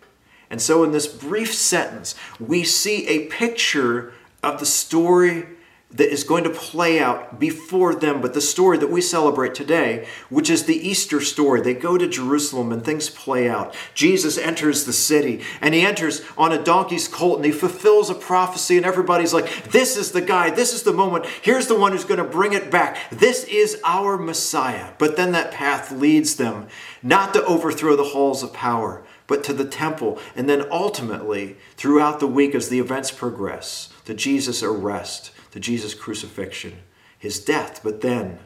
And 0.50 0.62
so, 0.62 0.84
in 0.84 0.92
this 0.92 1.08
brief 1.08 1.54
sentence, 1.54 2.16
we 2.40 2.64
see 2.64 3.08
a 3.08 3.28
picture 3.28 4.14
of 4.44 4.60
the 4.60 4.66
story 4.66 5.48
that 5.94 6.12
is 6.12 6.24
going 6.24 6.44
to 6.44 6.50
play 6.50 7.00
out 7.00 7.40
before 7.40 7.94
them, 7.94 8.20
but 8.20 8.34
the 8.34 8.42
story 8.42 8.78
that 8.80 8.90
we 8.90 9.02
celebrate 9.02 9.54
today, 9.54 10.08
which 10.30 10.50
is 10.50 10.66
the 10.66 10.76
Easter 10.76 11.22
story. 11.22 11.62
They 11.62 11.74
go 11.74 11.98
to 11.98 12.08
Jerusalem 12.08 12.72
and 12.72 12.84
things 12.84 13.10
play 13.10 13.48
out. 13.48 13.76
Jesus 13.94 14.38
enters 14.38 14.86
the 14.86 14.94
city 14.94 15.42
and 15.62 15.74
he 15.74 15.82
enters 15.82 16.22
on 16.38 16.52
a 16.52 16.64
donkey's 16.64 17.08
colt 17.08 17.38
and 17.38 17.46
he 17.46 17.52
fulfills 17.52 18.10
a 18.10 18.16
prophecy, 18.16 18.78
and 18.78 18.86
everybody's 18.86 19.34
like, 19.34 19.66
This 19.66 19.96
is 19.96 20.12
the 20.12 20.22
guy, 20.22 20.50
this 20.50 20.74
is 20.74 20.84
the 20.84 20.94
moment, 20.94 21.26
here's 21.42 21.68
the 21.68 21.78
one 21.78 21.92
who's 21.92 22.06
going 22.06 22.18
to 22.18 22.24
bring 22.24 22.54
it 22.54 22.72
back. 22.72 22.98
This 23.12 23.44
is 23.46 23.80
our 23.86 24.18
Messiah. 24.18 24.92
But 24.98 25.16
then 25.16 25.32
that 25.34 25.52
path 25.52 25.92
leads 25.92 26.36
them 26.36 26.68
not 27.04 27.34
to 27.34 27.46
overthrow 27.46 27.96
the 27.96 28.04
halls 28.04 28.42
of 28.42 28.54
power, 28.54 29.04
but 29.28 29.44
to 29.44 29.54
the 29.54 29.66
temple, 29.66 30.20
and 30.36 30.50
then 30.50 30.66
ultimately, 30.72 31.58
throughout 31.76 32.20
the 32.20 32.28
week 32.28 32.56
as 32.56 32.70
the 32.70 32.80
events 32.80 33.12
progress, 33.12 33.90
to 34.06 34.14
Jesus' 34.14 34.64
arrest 34.64 35.32
to 35.54 35.60
Jesus' 35.60 35.94
crucifixion, 35.94 36.80
his 37.20 37.40
death, 37.40 37.82
but 37.84 38.02
then 38.02 38.40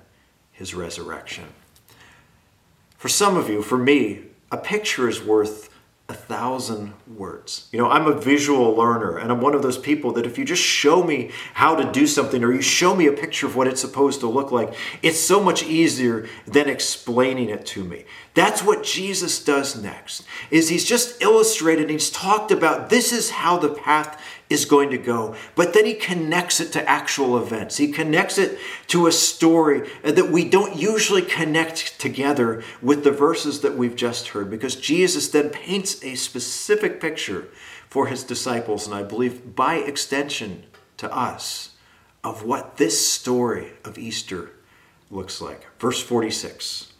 his 0.51 0.75
resurrection. 0.75 1.45
For 2.97 3.07
some 3.07 3.37
of 3.37 3.49
you, 3.49 3.61
for 3.61 3.77
me, 3.77 4.23
a 4.51 4.57
picture 4.57 5.07
is 5.07 5.23
worth 5.23 5.69
a 6.09 6.13
thousand 6.13 6.91
words. 7.15 7.69
You 7.71 7.79
know, 7.79 7.89
I'm 7.89 8.07
a 8.07 8.19
visual 8.19 8.73
learner, 8.73 9.17
and 9.17 9.31
I'm 9.31 9.39
one 9.39 9.55
of 9.55 9.61
those 9.61 9.77
people 9.77 10.11
that 10.13 10.25
if 10.25 10.37
you 10.37 10.43
just 10.43 10.61
show 10.61 11.01
me 11.01 11.31
how 11.53 11.77
to 11.77 11.89
do 11.89 12.07
something 12.07 12.43
or 12.43 12.51
you 12.51 12.61
show 12.61 12.93
me 12.93 13.07
a 13.07 13.13
picture 13.13 13.45
of 13.45 13.55
what 13.55 13.67
it's 13.67 13.79
supposed 13.79 14.19
to 14.19 14.27
look 14.27 14.51
like, 14.51 14.73
it's 15.01 15.19
so 15.19 15.41
much 15.41 15.63
easier 15.63 16.27
than 16.45 16.67
explaining 16.67 17.47
it 17.47 17.65
to 17.67 17.85
me. 17.85 18.03
That's 18.37 18.61
what 18.61 18.83
Jesus 18.83 19.43
does 19.43 19.81
next. 19.81 20.23
Is 20.51 20.69
he's 20.69 20.85
just 20.85 21.23
illustrated, 21.23 21.89
he's 21.89 22.11
talked 22.11 22.51
about 22.51 22.91
this 22.91 23.11
is 23.11 23.31
how 23.31 23.57
the 23.57 23.69
path 23.69 24.21
is 24.47 24.65
going 24.65 24.91
to 24.91 24.99
go. 24.99 25.33
But 25.55 25.73
then 25.73 25.87
he 25.87 25.95
connects 25.95 26.59
it 26.59 26.71
to 26.73 26.87
actual 26.87 27.39
events. 27.39 27.77
He 27.77 27.91
connects 27.91 28.37
it 28.37 28.59
to 28.89 29.07
a 29.07 29.11
story 29.11 29.89
that 30.03 30.29
we 30.29 30.47
don't 30.47 30.75
usually 30.75 31.23
connect 31.23 31.99
together 31.99 32.63
with 32.79 33.03
the 33.03 33.09
verses 33.09 33.61
that 33.61 33.75
we've 33.75 33.95
just 33.95 34.27
heard 34.27 34.51
because 34.51 34.75
Jesus 34.75 35.29
then 35.29 35.49
paints 35.49 36.03
a 36.03 36.13
specific 36.13 37.01
picture 37.01 37.47
for 37.89 38.05
his 38.05 38.23
disciples, 38.23 38.85
and 38.85 38.95
I 38.95 39.01
believe 39.01 39.55
by 39.55 39.77
extension 39.77 40.65
to 40.97 41.11
us, 41.11 41.71
of 42.23 42.43
what 42.43 42.77
this 42.77 43.03
story 43.03 43.71
of 43.83 43.97
Easter 43.97 44.51
looks 45.09 45.41
like. 45.41 45.65
Verse 45.79 46.03
46 46.03 46.93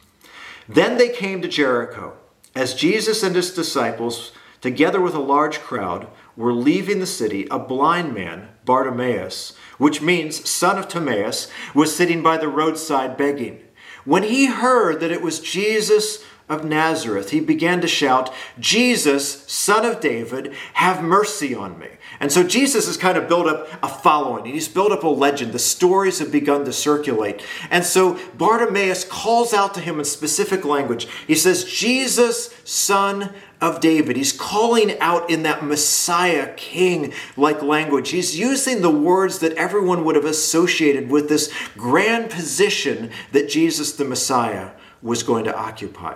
Then 0.68 0.98
they 0.98 1.08
came 1.08 1.40
to 1.42 1.48
Jericho. 1.48 2.16
As 2.54 2.74
Jesus 2.74 3.22
and 3.22 3.34
his 3.34 3.52
disciples, 3.52 4.32
together 4.60 5.00
with 5.00 5.14
a 5.14 5.20
large 5.20 5.60
crowd, 5.60 6.08
were 6.36 6.52
leaving 6.52 6.98
the 6.98 7.06
city, 7.06 7.46
a 7.50 7.58
blind 7.58 8.14
man, 8.14 8.48
Bartimaeus, 8.64 9.56
which 9.78 10.02
means 10.02 10.48
son 10.48 10.78
of 10.78 10.88
Timaeus, 10.88 11.50
was 11.74 11.94
sitting 11.94 12.22
by 12.22 12.36
the 12.36 12.48
roadside 12.48 13.16
begging. 13.16 13.60
When 14.04 14.22
he 14.22 14.46
heard 14.46 15.00
that 15.00 15.10
it 15.10 15.22
was 15.22 15.40
Jesus 15.40 16.24
of 16.48 16.64
Nazareth, 16.64 17.30
he 17.30 17.40
began 17.40 17.80
to 17.80 17.88
shout, 17.88 18.32
Jesus, 18.58 19.42
son 19.46 19.84
of 19.84 20.00
David, 20.00 20.54
have 20.74 21.02
mercy 21.02 21.54
on 21.54 21.78
me. 21.78 21.88
And 22.20 22.32
so 22.32 22.42
Jesus 22.42 22.86
has 22.86 22.96
kind 22.96 23.18
of 23.18 23.28
built 23.28 23.46
up 23.46 23.68
a 23.82 23.88
following. 23.88 24.46
He's 24.46 24.68
built 24.68 24.92
up 24.92 25.04
a 25.04 25.08
legend. 25.08 25.52
The 25.52 25.58
stories 25.58 26.18
have 26.18 26.32
begun 26.32 26.64
to 26.64 26.72
circulate. 26.72 27.42
And 27.70 27.84
so 27.84 28.18
Bartimaeus 28.36 29.04
calls 29.04 29.52
out 29.52 29.74
to 29.74 29.80
him 29.80 29.98
in 29.98 30.04
specific 30.04 30.64
language. 30.64 31.06
He 31.26 31.34
says, 31.34 31.64
Jesus, 31.64 32.54
son 32.64 33.34
of 33.60 33.80
David. 33.80 34.16
He's 34.16 34.32
calling 34.32 34.98
out 35.00 35.30
in 35.30 35.42
that 35.42 35.64
Messiah 35.64 36.54
King 36.54 37.12
like 37.36 37.62
language. 37.62 38.10
He's 38.10 38.38
using 38.38 38.82
the 38.82 38.90
words 38.90 39.40
that 39.40 39.52
everyone 39.54 40.04
would 40.04 40.16
have 40.16 40.24
associated 40.24 41.10
with 41.10 41.28
this 41.28 41.52
grand 41.76 42.30
position 42.30 43.10
that 43.32 43.48
Jesus 43.48 43.92
the 43.92 44.04
Messiah 44.04 44.70
was 45.02 45.22
going 45.22 45.44
to 45.44 45.56
occupy. 45.56 46.14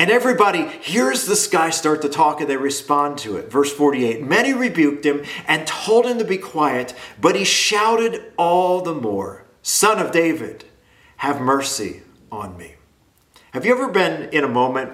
And 0.00 0.10
everybody 0.10 0.66
hears 0.66 1.26
this 1.26 1.46
guy 1.46 1.68
start 1.68 2.00
to 2.00 2.08
talk 2.08 2.40
and 2.40 2.48
they 2.48 2.56
respond 2.56 3.18
to 3.18 3.36
it. 3.36 3.52
Verse 3.52 3.70
48 3.70 4.22
Many 4.22 4.54
rebuked 4.54 5.04
him 5.04 5.22
and 5.46 5.66
told 5.66 6.06
him 6.06 6.16
to 6.16 6.24
be 6.24 6.38
quiet, 6.38 6.94
but 7.20 7.36
he 7.36 7.44
shouted 7.44 8.32
all 8.38 8.80
the 8.80 8.94
more, 8.94 9.44
Son 9.60 9.98
of 9.98 10.10
David, 10.10 10.64
have 11.18 11.42
mercy 11.42 12.00
on 12.32 12.56
me. 12.56 12.76
Have 13.50 13.66
you 13.66 13.74
ever 13.74 13.90
been 13.90 14.30
in 14.30 14.42
a 14.42 14.48
moment 14.48 14.92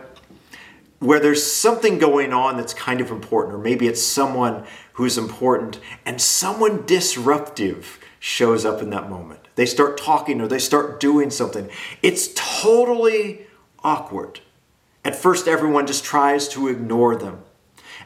where 0.98 1.20
there's 1.20 1.46
something 1.46 2.00
going 2.00 2.32
on 2.32 2.56
that's 2.56 2.74
kind 2.74 3.00
of 3.00 3.12
important, 3.12 3.54
or 3.54 3.58
maybe 3.58 3.86
it's 3.86 4.02
someone 4.02 4.64
who's 4.94 5.16
important, 5.16 5.78
and 6.04 6.20
someone 6.20 6.84
disruptive 6.84 8.00
shows 8.18 8.64
up 8.64 8.82
in 8.82 8.90
that 8.90 9.08
moment? 9.08 9.38
They 9.54 9.66
start 9.66 9.98
talking 9.98 10.40
or 10.40 10.48
they 10.48 10.58
start 10.58 10.98
doing 10.98 11.30
something. 11.30 11.70
It's 12.02 12.30
totally 12.34 13.46
awkward. 13.84 14.40
At 15.06 15.14
first, 15.14 15.46
everyone 15.46 15.86
just 15.86 16.02
tries 16.02 16.48
to 16.48 16.66
ignore 16.66 17.14
them. 17.14 17.44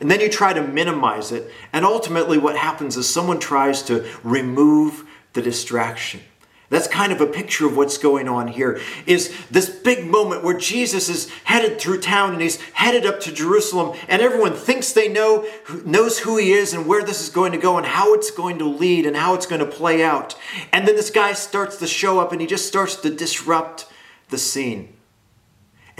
And 0.00 0.10
then 0.10 0.20
you 0.20 0.28
try 0.28 0.52
to 0.52 0.60
minimize 0.60 1.32
it. 1.32 1.50
And 1.72 1.86
ultimately, 1.86 2.36
what 2.36 2.58
happens 2.58 2.94
is 2.98 3.08
someone 3.08 3.40
tries 3.40 3.80
to 3.84 4.06
remove 4.22 5.08
the 5.32 5.40
distraction. 5.40 6.20
That's 6.68 6.86
kind 6.86 7.10
of 7.10 7.22
a 7.22 7.26
picture 7.26 7.66
of 7.66 7.74
what's 7.74 7.96
going 7.96 8.28
on 8.28 8.48
here 8.48 8.80
is 9.06 9.34
this 9.50 9.70
big 9.70 10.06
moment 10.06 10.44
where 10.44 10.58
Jesus 10.58 11.08
is 11.08 11.30
headed 11.44 11.80
through 11.80 12.02
town 12.02 12.34
and 12.34 12.42
he's 12.42 12.60
headed 12.74 13.06
up 13.06 13.20
to 13.20 13.32
Jerusalem 13.32 13.98
and 14.06 14.20
everyone 14.20 14.52
thinks 14.52 14.92
they 14.92 15.08
know 15.08 15.48
knows 15.86 16.18
who 16.18 16.36
he 16.36 16.52
is 16.52 16.74
and 16.74 16.86
where 16.86 17.02
this 17.02 17.22
is 17.22 17.30
going 17.30 17.52
to 17.52 17.58
go 17.58 17.78
and 17.78 17.86
how 17.86 18.12
it's 18.12 18.30
going 18.30 18.58
to 18.58 18.66
lead 18.66 19.06
and 19.06 19.16
how 19.16 19.34
it's 19.34 19.46
going 19.46 19.58
to 19.58 19.66
play 19.66 20.04
out. 20.04 20.36
And 20.70 20.86
then 20.86 20.96
this 20.96 21.10
guy 21.10 21.32
starts 21.32 21.78
to 21.78 21.86
show 21.86 22.20
up 22.20 22.30
and 22.30 22.40
he 22.40 22.46
just 22.46 22.68
starts 22.68 22.94
to 22.96 23.10
disrupt 23.10 23.86
the 24.28 24.38
scene. 24.38 24.99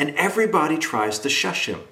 And 0.01 0.17
everybody 0.17 0.79
tries 0.79 1.19
to 1.19 1.29
shush 1.29 1.67
him 1.67 1.83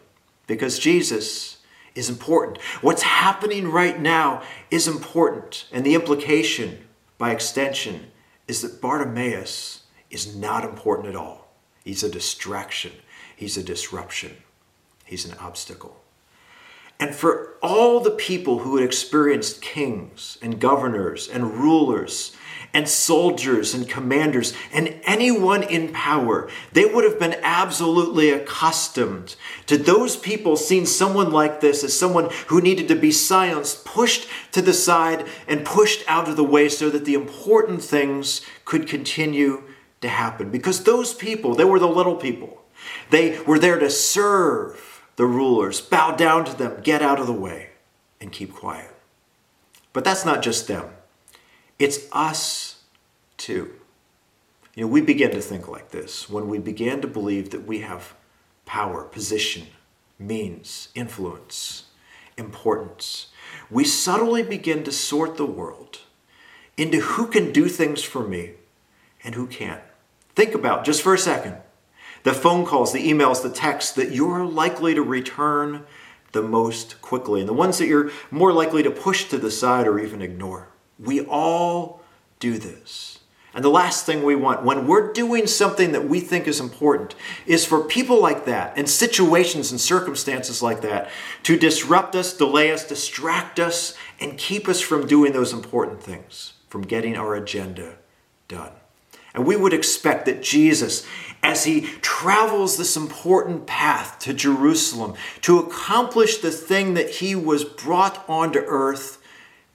because 0.46 0.78
Jesus 0.78 1.58
is 1.94 2.08
important. 2.08 2.58
What's 2.80 3.02
happening 3.02 3.70
right 3.70 4.00
now 4.00 4.42
is 4.70 4.88
important. 4.88 5.66
And 5.70 5.84
the 5.84 5.94
implication, 5.94 6.86
by 7.18 7.32
extension, 7.32 8.06
is 8.46 8.62
that 8.62 8.80
Bartimaeus 8.80 9.82
is 10.10 10.34
not 10.34 10.64
important 10.64 11.08
at 11.08 11.16
all. 11.16 11.52
He's 11.84 12.02
a 12.02 12.08
distraction, 12.08 12.92
he's 13.36 13.58
a 13.58 13.62
disruption, 13.62 14.38
he's 15.04 15.26
an 15.26 15.36
obstacle. 15.38 16.00
And 16.98 17.14
for 17.14 17.56
all 17.62 18.00
the 18.00 18.10
people 18.10 18.60
who 18.60 18.76
had 18.76 18.86
experienced 18.86 19.60
kings 19.60 20.38
and 20.40 20.58
governors 20.58 21.28
and 21.28 21.58
rulers 21.58 22.34
and 22.74 22.88
soldiers 22.88 23.74
and 23.74 23.88
commanders 23.88 24.52
and 24.72 25.00
anyone 25.04 25.62
in 25.62 25.92
power, 25.92 26.48
they 26.72 26.84
would 26.84 27.04
have 27.04 27.18
been 27.18 27.36
absolutely 27.42 28.30
accustomed 28.30 29.36
to 29.66 29.76
those 29.76 30.16
people 30.16 30.56
seeing 30.56 30.86
someone 30.86 31.30
like 31.30 31.60
this 31.60 31.82
as 31.82 31.98
someone 31.98 32.28
who 32.48 32.60
needed 32.60 32.88
to 32.88 32.94
be 32.94 33.10
silenced, 33.10 33.84
pushed 33.84 34.28
to 34.52 34.60
the 34.60 34.74
side, 34.74 35.26
and 35.46 35.64
pushed 35.64 36.04
out 36.08 36.28
of 36.28 36.36
the 36.36 36.44
way 36.44 36.68
so 36.68 36.90
that 36.90 37.04
the 37.04 37.14
important 37.14 37.82
things 37.82 38.42
could 38.64 38.86
continue 38.86 39.62
to 40.00 40.08
happen. 40.08 40.50
Because 40.50 40.84
those 40.84 41.14
people, 41.14 41.54
they 41.54 41.64
were 41.64 41.78
the 41.78 41.88
little 41.88 42.16
people, 42.16 42.62
they 43.10 43.40
were 43.42 43.58
there 43.58 43.78
to 43.78 43.90
serve 43.90 45.04
the 45.16 45.26
rulers, 45.26 45.80
bow 45.80 46.14
down 46.14 46.44
to 46.44 46.56
them, 46.56 46.80
get 46.82 47.02
out 47.02 47.18
of 47.18 47.26
the 47.26 47.32
way, 47.32 47.70
and 48.20 48.30
keep 48.30 48.54
quiet. 48.54 48.94
But 49.92 50.04
that's 50.04 50.24
not 50.24 50.42
just 50.42 50.68
them. 50.68 50.84
It's 51.78 52.08
us 52.12 52.82
too. 53.36 53.72
You 54.74 54.84
know, 54.84 54.88
we 54.88 55.00
begin 55.00 55.30
to 55.32 55.40
think 55.40 55.68
like 55.68 55.90
this 55.90 56.28
when 56.28 56.48
we 56.48 56.58
begin 56.58 57.00
to 57.00 57.08
believe 57.08 57.50
that 57.50 57.66
we 57.66 57.80
have 57.80 58.14
power, 58.64 59.04
position, 59.04 59.66
means, 60.18 60.88
influence, 60.94 61.84
importance. 62.36 63.28
We 63.70 63.84
subtly 63.84 64.42
begin 64.42 64.84
to 64.84 64.92
sort 64.92 65.36
the 65.36 65.46
world 65.46 66.00
into 66.76 67.00
who 67.00 67.26
can 67.26 67.52
do 67.52 67.68
things 67.68 68.02
for 68.02 68.26
me 68.26 68.52
and 69.24 69.34
who 69.34 69.46
can't. 69.46 69.82
Think 70.34 70.54
about 70.54 70.84
just 70.84 71.02
for 71.02 71.14
a 71.14 71.18
second 71.18 71.56
the 72.24 72.34
phone 72.34 72.66
calls, 72.66 72.92
the 72.92 73.08
emails, 73.08 73.42
the 73.42 73.50
texts 73.50 73.92
that 73.92 74.12
you're 74.12 74.44
likely 74.44 74.92
to 74.94 75.02
return 75.02 75.84
the 76.32 76.42
most 76.42 77.00
quickly 77.00 77.40
and 77.40 77.48
the 77.48 77.54
ones 77.54 77.78
that 77.78 77.86
you're 77.86 78.10
more 78.30 78.52
likely 78.52 78.82
to 78.82 78.90
push 78.90 79.24
to 79.24 79.38
the 79.38 79.50
side 79.50 79.86
or 79.86 79.98
even 79.98 80.20
ignore. 80.20 80.68
We 80.98 81.20
all 81.22 82.02
do 82.40 82.58
this. 82.58 83.18
And 83.54 83.64
the 83.64 83.70
last 83.70 84.06
thing 84.06 84.22
we 84.22 84.36
want 84.36 84.62
when 84.62 84.86
we're 84.86 85.12
doing 85.12 85.46
something 85.46 85.92
that 85.92 86.08
we 86.08 86.20
think 86.20 86.46
is 86.46 86.60
important 86.60 87.14
is 87.46 87.64
for 87.64 87.82
people 87.82 88.20
like 88.20 88.44
that 88.44 88.76
and 88.76 88.88
situations 88.88 89.70
and 89.70 89.80
circumstances 89.80 90.62
like 90.62 90.82
that 90.82 91.10
to 91.44 91.58
disrupt 91.58 92.14
us, 92.14 92.36
delay 92.36 92.70
us, 92.70 92.86
distract 92.86 93.58
us, 93.58 93.94
and 94.20 94.38
keep 94.38 94.68
us 94.68 94.80
from 94.80 95.06
doing 95.06 95.32
those 95.32 95.52
important 95.52 96.02
things, 96.02 96.52
from 96.68 96.82
getting 96.82 97.16
our 97.16 97.34
agenda 97.34 97.96
done. 98.48 98.72
And 99.34 99.46
we 99.46 99.56
would 99.56 99.72
expect 99.72 100.26
that 100.26 100.42
Jesus, 100.42 101.06
as 101.42 101.64
he 101.64 101.82
travels 102.00 102.76
this 102.76 102.96
important 102.96 103.66
path 103.66 104.18
to 104.20 104.34
Jerusalem 104.34 105.14
to 105.42 105.58
accomplish 105.58 106.38
the 106.38 106.50
thing 106.50 106.94
that 106.94 107.10
he 107.10 107.34
was 107.34 107.64
brought 107.64 108.24
onto 108.28 108.60
earth 108.60 109.17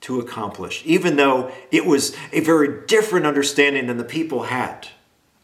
to 0.04 0.20
accomplish, 0.20 0.82
even 0.84 1.16
though 1.16 1.50
it 1.70 1.86
was 1.86 2.14
a 2.30 2.40
very 2.40 2.86
different 2.86 3.24
understanding 3.24 3.86
than 3.86 3.96
the 3.96 4.04
people 4.04 4.44
had 4.44 4.86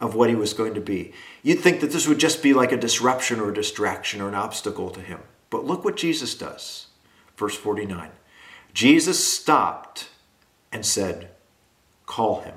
of 0.03 0.15
what 0.15 0.29
he 0.29 0.35
was 0.35 0.53
going 0.53 0.75
to 0.75 0.83
be. 0.83 1.15
You'd 1.43 1.61
think 1.61 1.81
that 1.81 1.93
this 1.93 2.07
would 2.07 2.19
just 2.19 2.43
be 2.43 2.53
like 2.53 2.71
a 2.71 2.77
disruption 2.77 3.41
or 3.41 3.49
a 3.49 3.55
distraction 3.55 4.21
or 4.21 4.29
an 4.29 4.35
obstacle 4.35 4.91
to 4.91 5.01
him. 5.01 5.21
But 5.49 5.65
look 5.65 5.83
what 5.83 5.97
Jesus 5.97 6.35
does. 6.35 6.89
Verse 7.39 7.57
49 7.57 8.11
Jesus 8.75 9.27
stopped 9.27 10.11
and 10.71 10.85
said, 10.85 11.31
Call 12.05 12.43
him. 12.43 12.55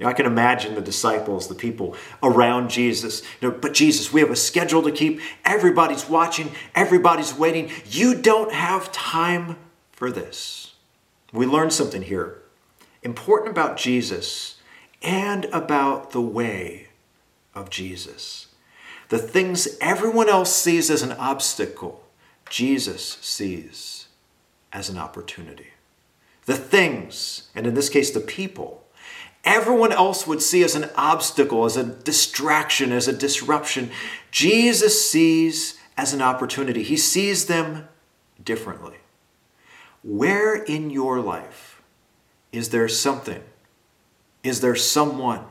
You 0.00 0.06
know, 0.06 0.10
I 0.10 0.14
can 0.14 0.26
imagine 0.26 0.74
the 0.74 0.80
disciples, 0.80 1.46
the 1.46 1.54
people 1.54 1.94
around 2.24 2.70
Jesus. 2.70 3.22
You 3.40 3.50
know, 3.50 3.56
but 3.56 3.72
Jesus, 3.72 4.12
we 4.12 4.20
have 4.20 4.32
a 4.32 4.36
schedule 4.36 4.82
to 4.82 4.90
keep. 4.90 5.20
Everybody's 5.44 6.08
watching, 6.08 6.50
everybody's 6.74 7.32
waiting. 7.32 7.70
You 7.86 8.16
don't 8.16 8.52
have 8.52 8.90
time 8.90 9.56
for 9.92 10.10
this. 10.10 10.73
We 11.34 11.46
learn 11.46 11.70
something 11.70 12.02
here 12.02 12.38
important 13.02 13.50
about 13.50 13.76
Jesus 13.76 14.56
and 15.02 15.44
about 15.46 16.12
the 16.12 16.20
way 16.20 16.88
of 17.54 17.68
Jesus. 17.68 18.46
The 19.10 19.18
things 19.18 19.76
everyone 19.80 20.30
else 20.30 20.54
sees 20.54 20.90
as 20.90 21.02
an 21.02 21.12
obstacle, 21.12 22.02
Jesus 22.48 23.18
sees 23.20 24.08
as 24.72 24.88
an 24.88 24.96
opportunity. 24.96 25.68
The 26.46 26.56
things, 26.56 27.50
and 27.54 27.66
in 27.66 27.74
this 27.74 27.90
case, 27.90 28.10
the 28.10 28.20
people, 28.20 28.84
everyone 29.44 29.92
else 29.92 30.26
would 30.26 30.40
see 30.40 30.62
as 30.62 30.74
an 30.74 30.88
obstacle, 30.96 31.64
as 31.64 31.76
a 31.76 31.84
distraction, 31.84 32.92
as 32.92 33.08
a 33.08 33.12
disruption, 33.12 33.90
Jesus 34.30 35.10
sees 35.10 35.78
as 35.96 36.14
an 36.14 36.22
opportunity. 36.22 36.82
He 36.82 36.96
sees 36.96 37.46
them 37.46 37.88
differently. 38.42 38.96
Where 40.04 40.54
in 40.54 40.90
your 40.90 41.18
life 41.18 41.82
is 42.52 42.68
there 42.68 42.88
something, 42.88 43.42
is 44.42 44.60
there 44.60 44.76
someone 44.76 45.46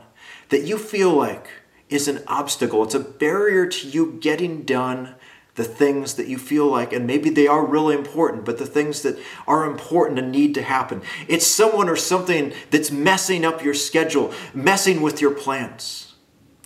that 0.50 0.62
you 0.62 0.78
feel 0.78 1.12
like 1.12 1.48
is 1.88 2.06
an 2.06 2.22
obstacle? 2.28 2.84
It's 2.84 2.94
a 2.94 3.00
barrier 3.00 3.66
to 3.66 3.88
you 3.88 4.16
getting 4.20 4.62
done 4.62 5.16
the 5.56 5.64
things 5.64 6.14
that 6.14 6.28
you 6.28 6.38
feel 6.38 6.66
like, 6.66 6.92
and 6.92 7.06
maybe 7.06 7.30
they 7.30 7.48
are 7.48 7.64
really 7.64 7.96
important, 7.96 8.44
but 8.44 8.58
the 8.58 8.66
things 8.66 9.02
that 9.02 9.18
are 9.46 9.66
important 9.66 10.18
and 10.18 10.30
need 10.30 10.54
to 10.54 10.62
happen. 10.62 11.02
It's 11.28 11.46
someone 11.46 11.88
or 11.88 11.96
something 11.96 12.52
that's 12.70 12.90
messing 12.90 13.44
up 13.44 13.62
your 13.62 13.74
schedule, 13.74 14.32
messing 14.52 15.00
with 15.00 15.20
your 15.20 15.30
plans. 15.32 16.14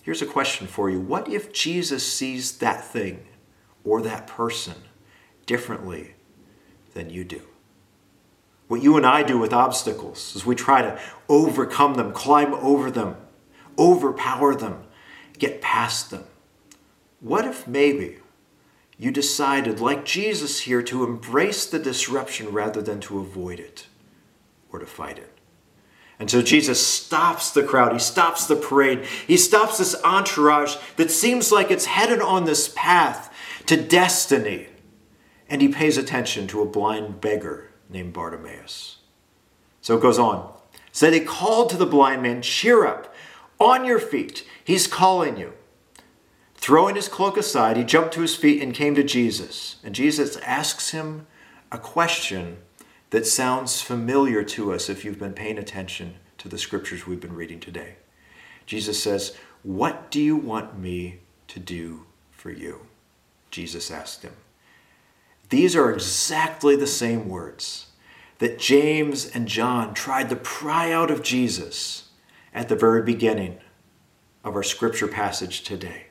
Here's 0.02 0.23
a 0.23 0.26
question 0.26 0.66
for 0.66 0.88
you 0.90 1.00
What 1.00 1.28
if 1.28 1.52
Jesus 1.52 2.11
sees 2.11 2.59
that 2.59 2.85
thing 2.85 3.26
or 3.85 4.02
that 4.02 4.26
person 4.26 4.76
differently 5.47 6.14
than 6.92 7.11
you 7.11 7.25
do? 7.25 7.42
What 8.69 8.83
you 8.83 8.97
and 8.97 9.07
I 9.07 9.23
do 9.23 9.39
with 9.39 9.53
obstacles 9.53 10.37
is 10.37 10.47
we 10.47 10.55
try 10.55 10.83
to 10.83 11.01
overcome 11.29 11.95
them, 11.95 12.13
climb 12.13 12.55
over 12.55 12.91
them, 12.91 13.17
overpower 13.79 14.55
them, 14.55 14.85
get 15.39 15.61
past 15.61 16.11
them. 16.11 16.25
What 17.21 17.45
if 17.45 17.67
maybe 17.67 18.19
you 18.99 19.13
decided, 19.13 19.79
like 19.79 20.05
Jesus 20.05 20.61
here, 20.61 20.83
to 20.83 21.05
embrace 21.05 21.65
the 21.67 21.79
disruption 21.79 22.53
rather 22.53 22.83
than 22.83 22.99
to 23.03 23.21
avoid 23.21 23.61
it 23.61 23.87
or 24.73 24.81
to 24.81 24.87
fight 24.87 25.19
it. 25.19 25.33
And 26.19 26.29
so 26.29 26.43
Jesus 26.43 26.85
stops 26.85 27.53
the 27.53 27.63
crowd, 27.63 27.93
he 27.93 28.01
stops 28.01 28.47
the 28.47 28.57
parade, 28.57 29.05
he 29.05 29.37
stops 29.37 29.79
this 29.79 29.95
entourage 30.03 30.75
that 30.97 31.13
seems 31.13 31.53
like 31.53 31.71
it's 31.71 31.87
headed 31.87 32.21
on 32.21 32.45
this 32.45 32.73
path 32.75 33.33
to 33.67 33.81
destiny. 33.81 34.67
And 35.49 35.63
he 35.63 35.69
pays 35.69 35.97
attention 35.97 36.49
to 36.49 36.61
a 36.61 36.67
blind 36.67 37.21
beggar 37.21 37.68
named 37.88 38.12
Bartimaeus. 38.12 38.99
So 39.80 39.97
it 39.97 40.02
goes 40.02 40.18
on. 40.18 40.52
So 40.92 41.11
they 41.11 41.21
called 41.21 41.71
to 41.71 41.76
the 41.76 41.87
blind 41.87 42.23
man, 42.23 42.42
Cheer 42.42 42.87
up, 42.87 43.14
on 43.61 43.85
your 43.85 43.99
feet, 43.99 44.47
he's 44.64 44.87
calling 44.87 45.37
you. 45.37 45.52
Throwing 46.54 46.97
his 46.97 47.09
cloak 47.09 47.37
aside, 47.37 47.76
he 47.76 47.85
jumped 47.85 48.14
to 48.14 48.21
his 48.21 48.37
feet 48.37 48.62
and 48.62 48.75
came 48.75 48.95
to 48.95 49.02
Jesus. 49.02 49.76
And 49.83 49.95
Jesus 49.95 50.37
asks 50.38 50.90
him 50.90 51.26
a 51.71 51.78
question 51.78 52.59
that 53.11 53.26
sounds 53.26 53.80
familiar 53.80 54.42
to 54.44 54.72
us 54.72 54.88
if 54.88 55.05
you've 55.05 55.18
been 55.18 55.33
paying 55.33 55.59
attention 55.59 56.16
to 56.38 56.48
the 56.48 56.59
scriptures 56.59 57.07
we've 57.07 57.20
been 57.20 57.35
reading 57.35 57.61
today. 57.61 57.96
Jesus 58.66 59.03
says, 59.03 59.37
What 59.62 60.11
do 60.11 60.20
you 60.20 60.37
want 60.37 60.79
me 60.79 61.20
to 61.48 61.59
do 61.59 62.05
for 62.31 62.51
you? 62.51 62.87
Jesus 63.51 63.90
asked 63.90 64.22
him. 64.22 64.35
These 65.49 65.75
are 65.77 65.93
exactly 65.93 66.77
the 66.77 66.87
same 66.87 67.29
words 67.29 67.87
that 68.39 68.59
James 68.59 69.27
and 69.27 69.49
John 69.49 69.95
tried 69.95 70.29
to 70.31 70.37
pry 70.37 70.93
out 70.93 71.11
of 71.11 71.23
Jesus 71.23 72.11
at 72.55 72.69
the 72.69 72.77
very 72.77 73.03
beginning 73.03 73.59
of 74.45 74.55
our 74.55 74.63
scripture 74.63 75.09
passage 75.09 75.63
today 75.63 76.09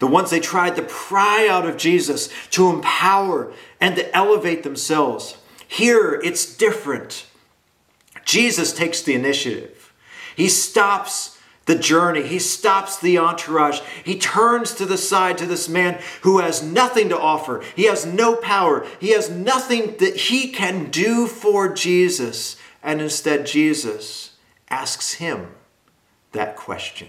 the 0.00 0.06
ones 0.06 0.30
they 0.30 0.40
tried 0.40 0.74
to 0.76 0.82
pry 0.82 1.46
out 1.48 1.66
of 1.66 1.76
Jesus 1.76 2.30
to 2.50 2.70
empower 2.70 3.52
and 3.80 3.94
to 3.94 4.16
elevate 4.16 4.64
themselves. 4.64 5.36
Here, 5.68 6.14
it's 6.24 6.56
different. 6.56 7.26
Jesus 8.24 8.72
takes 8.72 9.02
the 9.02 9.14
initiative. 9.14 9.92
He 10.34 10.48
stops 10.48 11.38
the 11.70 11.78
journey, 11.78 12.26
he 12.26 12.40
stops 12.40 12.98
the 12.98 13.16
entourage. 13.16 13.78
He 14.04 14.18
turns 14.18 14.74
to 14.74 14.86
the 14.86 14.98
side 14.98 15.38
to 15.38 15.46
this 15.46 15.68
man 15.68 16.00
who 16.22 16.40
has 16.40 16.64
nothing 16.64 17.08
to 17.10 17.18
offer. 17.18 17.62
He 17.76 17.84
has 17.84 18.04
no 18.04 18.34
power. 18.34 18.84
He 18.98 19.10
has 19.10 19.30
nothing 19.30 19.96
that 19.98 20.16
he 20.16 20.50
can 20.50 20.90
do 20.90 21.28
for 21.28 21.72
Jesus. 21.72 22.56
And 22.82 23.00
instead, 23.00 23.46
Jesus 23.46 24.32
asks 24.68 25.14
him 25.14 25.54
that 26.32 26.56
question 26.56 27.06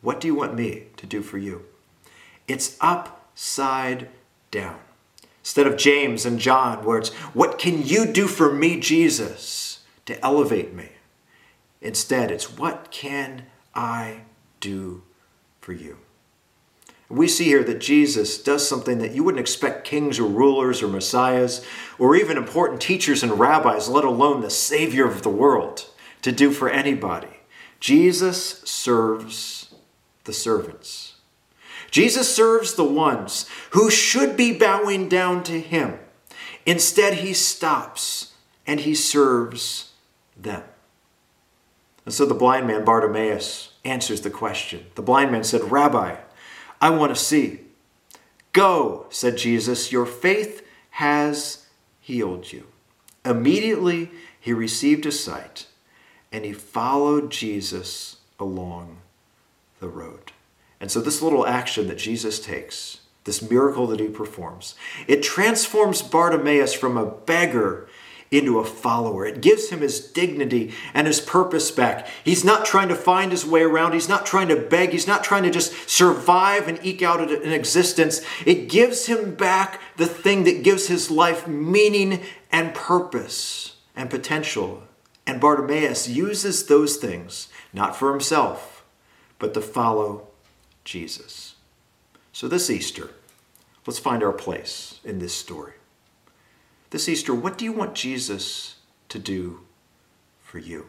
What 0.00 0.20
do 0.20 0.28
you 0.28 0.36
want 0.36 0.54
me 0.54 0.84
to 0.96 1.06
do 1.06 1.20
for 1.20 1.36
you? 1.36 1.64
It's 2.46 2.76
upside 2.80 4.10
down. 4.52 4.78
Instead 5.40 5.66
of 5.66 5.76
James 5.76 6.24
and 6.24 6.38
John, 6.38 6.84
where 6.84 6.98
it's, 6.98 7.10
What 7.34 7.58
can 7.58 7.84
you 7.84 8.06
do 8.06 8.28
for 8.28 8.54
me, 8.54 8.78
Jesus, 8.78 9.80
to 10.06 10.24
elevate 10.24 10.72
me? 10.72 10.90
Instead, 11.80 12.30
it's, 12.30 12.56
What 12.56 12.90
can 12.90 13.46
I 13.74 14.22
do 14.60 15.02
for 15.60 15.72
you? 15.72 15.98
We 17.08 17.26
see 17.26 17.46
here 17.46 17.64
that 17.64 17.80
Jesus 17.80 18.40
does 18.40 18.68
something 18.68 18.98
that 18.98 19.12
you 19.12 19.24
wouldn't 19.24 19.40
expect 19.40 19.84
kings 19.84 20.20
or 20.20 20.28
rulers 20.28 20.80
or 20.80 20.86
messiahs 20.86 21.64
or 21.98 22.14
even 22.14 22.36
important 22.36 22.80
teachers 22.80 23.24
and 23.24 23.38
rabbis, 23.38 23.88
let 23.88 24.04
alone 24.04 24.42
the 24.42 24.50
Savior 24.50 25.08
of 25.08 25.22
the 25.22 25.28
world, 25.28 25.86
to 26.22 26.30
do 26.30 26.52
for 26.52 26.70
anybody. 26.70 27.40
Jesus 27.80 28.60
serves 28.60 29.74
the 30.24 30.32
servants. 30.32 31.14
Jesus 31.90 32.32
serves 32.32 32.74
the 32.74 32.84
ones 32.84 33.46
who 33.70 33.90
should 33.90 34.36
be 34.36 34.52
bowing 34.56 35.08
down 35.08 35.42
to 35.44 35.58
him. 35.60 35.98
Instead, 36.64 37.14
he 37.14 37.32
stops 37.34 38.34
and 38.66 38.80
he 38.80 38.94
serves 38.94 39.90
them. 40.36 40.62
And 42.10 42.14
so 42.16 42.26
the 42.26 42.34
blind 42.34 42.66
man, 42.66 42.84
Bartimaeus, 42.84 43.74
answers 43.84 44.22
the 44.22 44.30
question. 44.30 44.86
The 44.96 45.00
blind 45.00 45.30
man 45.30 45.44
said, 45.44 45.70
Rabbi, 45.70 46.16
I 46.80 46.90
want 46.90 47.14
to 47.14 47.22
see. 47.22 47.60
Go, 48.52 49.06
said 49.10 49.36
Jesus, 49.36 49.92
your 49.92 50.06
faith 50.06 50.66
has 50.90 51.68
healed 52.00 52.52
you. 52.52 52.66
Immediately 53.24 54.10
he 54.40 54.52
received 54.52 55.04
his 55.04 55.22
sight 55.22 55.68
and 56.32 56.44
he 56.44 56.52
followed 56.52 57.30
Jesus 57.30 58.16
along 58.40 58.96
the 59.78 59.88
road. 59.88 60.32
And 60.80 60.90
so, 60.90 61.00
this 61.00 61.22
little 61.22 61.46
action 61.46 61.86
that 61.86 61.98
Jesus 61.98 62.40
takes, 62.40 63.02
this 63.22 63.40
miracle 63.40 63.86
that 63.86 64.00
he 64.00 64.08
performs, 64.08 64.74
it 65.06 65.22
transforms 65.22 66.02
Bartimaeus 66.02 66.74
from 66.74 66.96
a 66.96 67.06
beggar 67.06 67.88
into 68.30 68.60
a 68.60 68.64
follower. 68.64 69.26
It 69.26 69.40
gives 69.40 69.70
him 69.70 69.80
his 69.80 70.00
dignity 70.00 70.72
and 70.94 71.06
his 71.06 71.20
purpose 71.20 71.70
back. 71.70 72.06
He's 72.24 72.44
not 72.44 72.64
trying 72.64 72.88
to 72.88 72.94
find 72.94 73.32
his 73.32 73.44
way 73.44 73.62
around. 73.62 73.92
He's 73.92 74.08
not 74.08 74.24
trying 74.24 74.48
to 74.48 74.56
beg. 74.56 74.90
He's 74.90 75.08
not 75.08 75.24
trying 75.24 75.42
to 75.42 75.50
just 75.50 75.90
survive 75.90 76.68
and 76.68 76.78
eke 76.84 77.02
out 77.02 77.20
an 77.20 77.52
existence. 77.52 78.20
It 78.46 78.68
gives 78.68 79.06
him 79.06 79.34
back 79.34 79.80
the 79.96 80.06
thing 80.06 80.44
that 80.44 80.62
gives 80.62 80.86
his 80.86 81.10
life 81.10 81.48
meaning 81.48 82.22
and 82.52 82.72
purpose 82.72 83.76
and 83.96 84.08
potential. 84.08 84.84
And 85.26 85.40
Bartimaeus 85.40 86.08
uses 86.08 86.66
those 86.66 86.96
things, 86.96 87.48
not 87.72 87.96
for 87.96 88.12
himself, 88.12 88.84
but 89.40 89.54
to 89.54 89.60
follow 89.60 90.28
Jesus. 90.84 91.56
So 92.32 92.46
this 92.46 92.70
Easter, 92.70 93.10
let's 93.86 93.98
find 93.98 94.22
our 94.22 94.32
place 94.32 95.00
in 95.04 95.18
this 95.18 95.34
story. 95.34 95.74
This 96.90 97.08
Easter, 97.08 97.34
what 97.34 97.56
do 97.56 97.64
you 97.64 97.72
want 97.72 97.94
Jesus 97.94 98.76
to 99.08 99.18
do 99.18 99.60
for 100.40 100.58
you? 100.58 100.86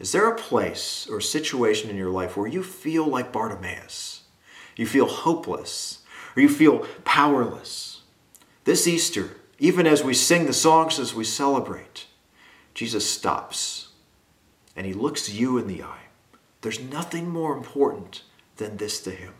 Is 0.00 0.12
there 0.12 0.28
a 0.28 0.36
place 0.36 1.06
or 1.08 1.20
situation 1.20 1.88
in 1.88 1.96
your 1.96 2.10
life 2.10 2.36
where 2.36 2.48
you 2.48 2.62
feel 2.62 3.06
like 3.06 3.32
Bartimaeus? 3.32 4.22
You 4.76 4.86
feel 4.86 5.06
hopeless 5.06 6.00
or 6.34 6.42
you 6.42 6.48
feel 6.48 6.86
powerless? 7.04 8.02
This 8.64 8.88
Easter, 8.88 9.36
even 9.60 9.86
as 9.86 10.02
we 10.02 10.14
sing 10.14 10.46
the 10.46 10.52
songs, 10.52 10.98
as 10.98 11.14
we 11.14 11.24
celebrate, 11.24 12.06
Jesus 12.74 13.08
stops 13.08 13.88
and 14.74 14.84
he 14.84 14.92
looks 14.92 15.30
you 15.30 15.58
in 15.58 15.68
the 15.68 15.84
eye. 15.84 16.08
There's 16.62 16.80
nothing 16.80 17.28
more 17.28 17.56
important 17.56 18.22
than 18.56 18.78
this 18.78 19.00
to 19.02 19.10
him. 19.12 19.34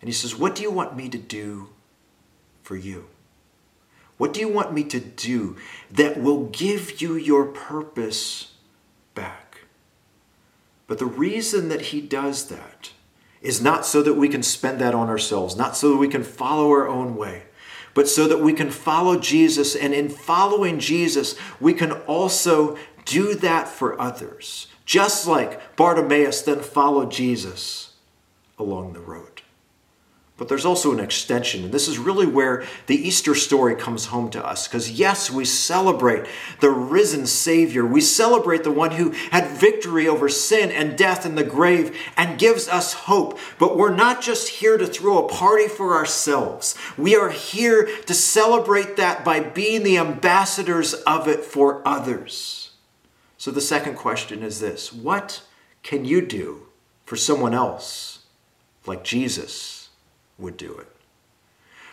And 0.00 0.08
he 0.08 0.12
says, 0.12 0.36
What 0.36 0.54
do 0.54 0.62
you 0.62 0.70
want 0.70 0.96
me 0.96 1.08
to 1.08 1.18
do 1.18 1.70
for 2.62 2.76
you? 2.76 3.06
What 4.16 4.32
do 4.32 4.40
you 4.40 4.48
want 4.48 4.72
me 4.72 4.82
to 4.84 5.00
do 5.00 5.56
that 5.90 6.20
will 6.20 6.46
give 6.46 7.02
you 7.02 7.16
your 7.16 7.46
purpose 7.46 8.52
back? 9.14 9.62
But 10.86 10.98
the 10.98 11.06
reason 11.06 11.68
that 11.68 11.82
he 11.82 12.00
does 12.00 12.48
that 12.48 12.92
is 13.42 13.60
not 13.60 13.84
so 13.84 14.02
that 14.02 14.14
we 14.14 14.28
can 14.28 14.42
spend 14.42 14.80
that 14.80 14.94
on 14.94 15.08
ourselves, 15.08 15.56
not 15.56 15.76
so 15.76 15.90
that 15.90 15.98
we 15.98 16.08
can 16.08 16.22
follow 16.22 16.70
our 16.70 16.88
own 16.88 17.16
way, 17.16 17.44
but 17.94 18.08
so 18.08 18.26
that 18.28 18.40
we 18.40 18.52
can 18.52 18.70
follow 18.70 19.18
Jesus. 19.18 19.74
And 19.74 19.92
in 19.92 20.08
following 20.08 20.78
Jesus, 20.78 21.36
we 21.60 21.74
can 21.74 21.92
also 21.92 22.76
do 23.04 23.34
that 23.34 23.68
for 23.68 24.00
others, 24.00 24.66
just 24.84 25.26
like 25.26 25.76
Bartimaeus 25.76 26.42
then 26.42 26.60
followed 26.60 27.10
Jesus 27.10 27.94
along 28.58 28.94
the 28.94 29.00
road. 29.00 29.35
But 30.38 30.48
there's 30.48 30.66
also 30.66 30.92
an 30.92 31.00
extension, 31.00 31.64
and 31.64 31.72
this 31.72 31.88
is 31.88 31.96
really 31.96 32.26
where 32.26 32.64
the 32.88 33.08
Easter 33.08 33.34
story 33.34 33.74
comes 33.74 34.06
home 34.06 34.28
to 34.30 34.46
us. 34.46 34.68
Because, 34.68 34.90
yes, 34.90 35.30
we 35.30 35.46
celebrate 35.46 36.26
the 36.60 36.68
risen 36.68 37.26
Savior. 37.26 37.86
We 37.86 38.02
celebrate 38.02 38.62
the 38.62 38.70
one 38.70 38.90
who 38.90 39.12
had 39.30 39.56
victory 39.56 40.06
over 40.06 40.28
sin 40.28 40.70
and 40.70 40.98
death 40.98 41.24
and 41.24 41.38
the 41.38 41.44
grave 41.44 41.96
and 42.18 42.38
gives 42.38 42.68
us 42.68 42.92
hope. 42.92 43.38
But 43.58 43.78
we're 43.78 43.94
not 43.94 44.20
just 44.20 44.48
here 44.48 44.76
to 44.76 44.86
throw 44.86 45.24
a 45.24 45.28
party 45.28 45.68
for 45.68 45.94
ourselves. 45.94 46.74
We 46.98 47.16
are 47.16 47.30
here 47.30 47.88
to 48.04 48.12
celebrate 48.12 48.96
that 48.96 49.24
by 49.24 49.40
being 49.40 49.84
the 49.84 49.96
ambassadors 49.96 50.92
of 50.92 51.28
it 51.28 51.44
for 51.44 51.80
others. 51.88 52.72
So, 53.38 53.50
the 53.50 53.62
second 53.62 53.94
question 53.96 54.42
is 54.42 54.60
this 54.60 54.92
What 54.92 55.42
can 55.82 56.04
you 56.04 56.20
do 56.20 56.66
for 57.06 57.16
someone 57.16 57.54
else 57.54 58.18
like 58.84 59.02
Jesus? 59.02 59.75
Would 60.38 60.56
do 60.56 60.74
it? 60.78 60.95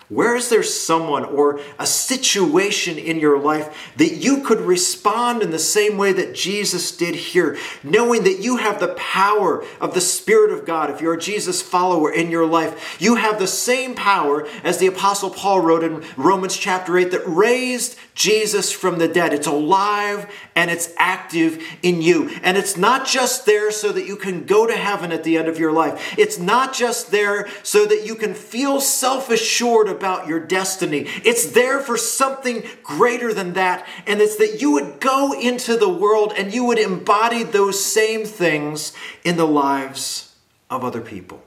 Where 0.10 0.36
is 0.36 0.50
there 0.50 0.64
someone 0.64 1.24
or 1.24 1.60
a 1.80 1.86
situation 1.86 2.98
in 2.98 3.20
your 3.20 3.40
life 3.40 3.94
that 3.98 4.16
you 4.16 4.42
could 4.44 4.60
respond 4.60 5.42
in 5.42 5.52
the 5.52 5.60
same 5.60 5.98
way 5.98 6.12
that 6.14 6.36
Jesus 6.36 6.96
did 6.96 7.16
here, 7.16 7.58
knowing 7.84 8.24
that 8.24 8.40
you 8.40 8.58
have 8.58 8.80
the 8.80 8.96
power 8.96 9.64
of 9.80 9.94
the 9.94 10.02
Spirit 10.02 10.52
of 10.52 10.66
God? 10.66 10.90
If 10.90 11.00
you're 11.00 11.14
a 11.14 11.20
Jesus 11.20 11.62
follower 11.62 12.12
in 12.12 12.30
your 12.30 12.46
life, 12.46 12.98
you 13.00 13.16
have 13.16 13.40
the 13.40 13.48
same 13.48 13.96
power 13.96 14.48
as 14.64 14.78
the 14.78 14.88
Apostle 14.88 15.30
Paul 15.30 15.62
wrote 15.62 15.84
in 15.84 16.04
Romans 16.18 16.58
chapter 16.58 16.98
8 16.98 17.12
that 17.12 17.26
raised 17.26 17.98
Jesus 18.14 18.72
from 18.72 19.00
the 19.00 19.08
dead. 19.08 19.34
It's 19.34 19.48
alive 19.48 20.30
and 20.56 20.70
it's 20.70 20.94
active 20.98 21.64
in 21.82 22.02
you. 22.02 22.30
And 22.44 22.58
it's 22.58 22.78
not 22.78 23.08
just 23.08 23.46
there 23.46 23.72
so 23.72 23.92
that 23.92 24.06
you 24.06 24.16
can 24.16 24.46
go 24.46 24.68
to 24.68 24.76
heaven 24.76 25.12
at 25.12 25.24
the 25.24 25.38
end 25.38 25.48
of 25.48 25.58
your 25.58 25.72
life, 25.72 26.16
it's 26.18 26.38
not 26.38 26.74
just 26.74 27.12
there 27.12 27.48
so 27.64 27.86
that 27.86 28.06
you 28.06 28.16
can 28.16 28.34
feel 28.34 28.82
self 28.82 29.30
assured 29.30 29.88
about 29.96 30.28
your 30.28 30.40
destiny. 30.40 31.08
It's 31.24 31.46
there 31.52 31.80
for 31.80 31.98
something 31.98 32.64
greater 32.84 33.34
than 33.34 33.54
that. 33.54 33.88
And 34.06 34.20
it's 34.20 34.36
that 34.38 34.62
you 34.62 34.72
would 34.72 35.00
go 35.00 35.40
into 35.40 35.78
the 35.78 35.90
world 35.90 36.34
and 36.38 36.54
you 36.54 36.66
would 36.66 36.80
embody 36.80 37.44
those 37.44 37.84
same 37.84 38.26
things 38.26 38.92
in 39.24 39.38
the 39.38 39.48
lives 39.48 40.36
of 40.70 40.84
other 40.84 41.02
people. 41.02 41.42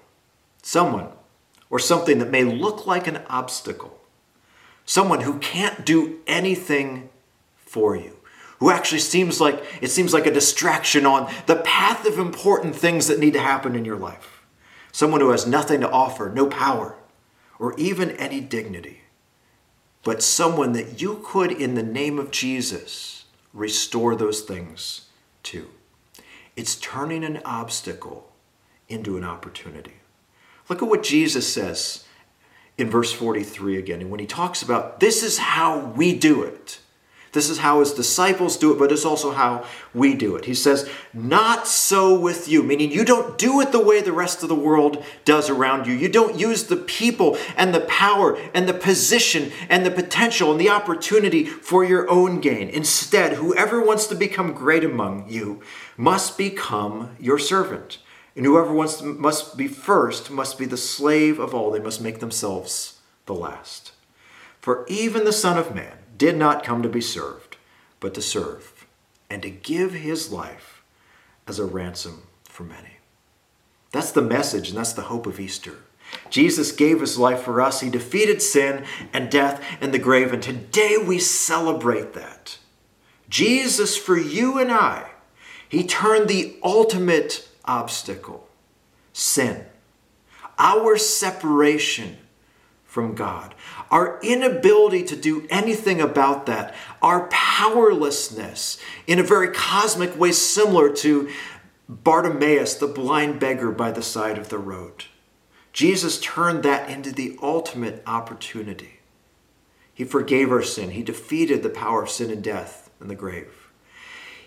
Someone 0.63 1.09
or 1.71 1.79
something 1.79 2.19
that 2.19 2.31
may 2.31 2.45
look 2.45 2.87
like 2.87 3.07
an 3.07 3.23
obstacle 3.29 3.97
someone 4.85 5.21
who 5.21 5.39
can't 5.39 5.85
do 5.85 6.21
anything 6.27 7.09
for 7.57 7.97
you 7.97 8.17
who 8.61 8.71
actually 8.71 9.01
seems 9.01 9.41
like 9.41 9.63
it 9.83 9.89
seems 9.89 10.15
like 10.15 10.27
a 10.27 10.33
distraction 10.33 11.05
on 11.05 11.31
the 11.47 11.57
path 11.57 12.07
of 12.07 12.19
important 12.19 12.75
things 12.75 13.09
that 13.09 13.19
need 13.19 13.33
to 13.33 13.41
happen 13.41 13.75
in 13.75 13.85
your 13.85 13.97
life 13.97 14.45
someone 14.93 15.21
who 15.21 15.31
has 15.31 15.47
nothing 15.47 15.81
to 15.81 15.91
offer 15.91 16.31
no 16.31 16.47
power 16.47 16.97
or 17.59 17.75
even 17.79 18.11
any 18.13 18.41
dignity 18.41 19.03
but 20.03 20.23
someone 20.23 20.73
that 20.73 21.01
you 21.01 21.21
could 21.25 21.51
in 21.51 21.75
the 21.75 21.83
name 21.83 22.19
of 22.19 22.31
Jesus 22.31 23.25
restore 23.53 24.15
those 24.15 24.43
things 24.43 25.07
to 25.43 25.69
it's 26.55 26.77
turning 26.77 27.25
an 27.25 27.41
obstacle 27.45 28.33
into 28.89 29.17
an 29.17 29.25
opportunity 29.25 29.95
look 30.69 30.83
at 30.83 30.89
what 30.89 31.03
Jesus 31.03 31.53
says 31.53 32.07
in 32.79 32.91
verse 32.91 33.13
43 33.13 33.79
again. 33.79 34.01
And 34.01 34.11
when 34.11 34.21
he 34.21 34.27
talks 34.27 34.63
about 34.63 35.01
this 35.01 35.23
is 35.23 35.39
how 35.39 35.79
we 35.79 36.17
do 36.17 36.43
it, 36.43 36.81
this 37.37 37.51
is 37.51 37.59
how 37.59 37.81
his 37.81 37.93
disciples 37.93 38.57
do 38.57 38.73
it, 38.73 38.79
but 38.79 38.91
it's 38.91 39.05
also 39.05 39.31
how 39.31 39.67
we 39.93 40.15
do 40.15 40.37
it. 40.37 40.47
He 40.47 40.55
says, 40.55 40.89
Not 41.13 41.69
so 41.69 42.19
with 42.19 42.49
you, 42.49 42.63
meaning 42.63 42.91
you 42.91 43.05
don't 43.05 43.37
do 43.37 43.61
it 43.61 43.73
the 43.73 43.79
way 43.79 44.01
the 44.01 44.11
rest 44.11 44.43
of 44.43 44.49
the 44.49 44.55
world 44.55 45.05
does 45.27 45.51
around 45.51 45.87
you. 45.87 45.93
You 45.93 46.09
don't 46.09 46.41
use 46.41 46.65
the 46.65 46.79
people 46.79 47.37
and 47.55 47.75
the 47.75 47.81
power 47.81 48.39
and 48.55 48.67
the 48.67 48.73
position 48.73 49.53
and 49.69 49.85
the 49.85 49.91
potential 49.91 50.51
and 50.51 50.59
the 50.59 50.71
opportunity 50.71 51.45
for 51.45 51.85
your 51.85 52.09
own 52.09 52.41
gain. 52.41 52.71
Instead, 52.71 53.35
whoever 53.35 53.85
wants 53.85 54.07
to 54.07 54.15
become 54.15 54.55
great 54.55 54.83
among 54.83 55.29
you 55.29 55.61
must 55.99 56.39
become 56.39 57.17
your 57.21 57.39
servant. 57.39 57.99
And 58.35 58.47
whoever 58.47 58.73
wants 58.73 58.97
to, 58.97 59.05
must 59.05 59.59
be 59.59 59.69
first 59.69 60.31
must 60.31 60.59
be 60.59 60.65
the 60.65 60.79
slave 60.79 61.39
of 61.39 61.55
all. 61.55 61.71
They 61.71 61.81
must 61.81 62.01
make 62.01 62.21
themselves 62.21 62.99
the 63.27 63.35
last. 63.35 63.93
For 64.59 64.87
even 64.89 65.25
the 65.25 65.35
Son 65.35 65.59
of 65.59 65.75
Man 65.75 65.99
did 66.17 66.37
not 66.37 66.65
come 66.65 66.83
to 66.83 66.89
be 66.89 67.01
served, 67.01 67.57
but 68.01 68.15
to 68.15 68.23
serve, 68.23 68.87
and 69.29 69.43
to 69.43 69.51
give 69.51 69.93
his 69.93 70.33
life 70.33 70.83
as 71.47 71.59
a 71.59 71.65
ransom 71.65 72.23
for 72.45 72.65
many. 72.65 72.99
That's 73.93 74.13
the 74.13 74.23
message, 74.23 74.69
and 74.69 74.79
that's 74.79 74.93
the 74.93 75.03
hope 75.03 75.27
of 75.27 75.41
Easter. 75.41 75.79
Jesus 76.31 76.73
gave 76.73 77.01
his 77.01 77.19
life 77.19 77.41
for 77.41 77.61
us. 77.61 77.81
He 77.81 77.91
defeated 77.91 78.41
sin 78.41 78.85
and 79.13 79.31
death 79.31 79.63
and 79.81 79.93
the 79.93 79.99
grave, 79.99 80.33
and 80.33 80.43
today 80.43 80.97
we 80.99 81.19
celebrate 81.19 82.13
that. 82.13 82.59
Jesus, 83.29 83.97
for 83.97 84.17
you 84.17 84.59
and 84.59 84.71
I, 84.71 85.11
he 85.69 85.85
turned 85.85 86.29
the 86.29 86.57
ultimate 86.63 87.49
obstacle 87.65 88.47
sin, 89.13 89.65
our 90.59 90.97
separation 90.97 92.19
from 92.85 93.15
God, 93.15 93.55
our 93.91 94.19
inability 94.23 95.05
to 95.05 95.17
do 95.17 95.47
anything 95.51 96.01
about 96.01 96.47
that, 96.47 96.75
our 97.03 97.29
powerlessness 97.29 98.79
in 99.07 99.19
a 99.19 99.23
very 99.23 99.49
cosmic 99.53 100.19
way, 100.19 100.33
similar 100.33 100.93
to 100.97 101.29
Bartimaeus, 101.89 102.75
the 102.75 102.89
blind 102.89 103.39
beggar 103.39 103.71
by 103.71 103.93
the 103.93 104.03
side 104.03 104.39
of 104.39 104.49
the 104.49 104.59
road. 104.59 105.05
Jesus 105.73 106.21
turned 106.21 106.63
that 106.63 106.91
into 106.91 107.13
the 107.13 107.39
ultimate 107.43 108.03
opportunity. 108.07 109.01
He 109.93 110.05
forgave 110.05 110.51
our 110.51 110.63
sin. 110.63 110.91
He 110.91 111.03
defeated 111.03 111.63
the 111.63 111.71
power 111.71 112.03
of 112.03 112.11
sin 112.11 112.31
and 112.31 112.43
death 112.43 112.91
and 113.01 113.09
the 113.09 113.15
grave. 113.15 113.71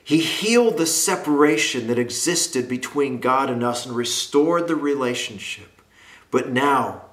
He 0.04 0.18
healed 0.18 0.78
the 0.78 0.88
separation 0.88 1.88
that 1.88 2.00
existed 2.00 2.68
between 2.68 3.20
God 3.20 3.50
and 3.50 3.64
us 3.64 3.86
and 3.86 3.96
restored 3.96 4.68
the 4.68 4.76
relationship. 4.76 5.82
But 6.32 6.50
now, 6.50 7.09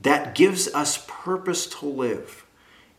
that 0.00 0.34
gives 0.34 0.68
us 0.74 1.04
purpose 1.08 1.66
to 1.66 1.86
live 1.86 2.44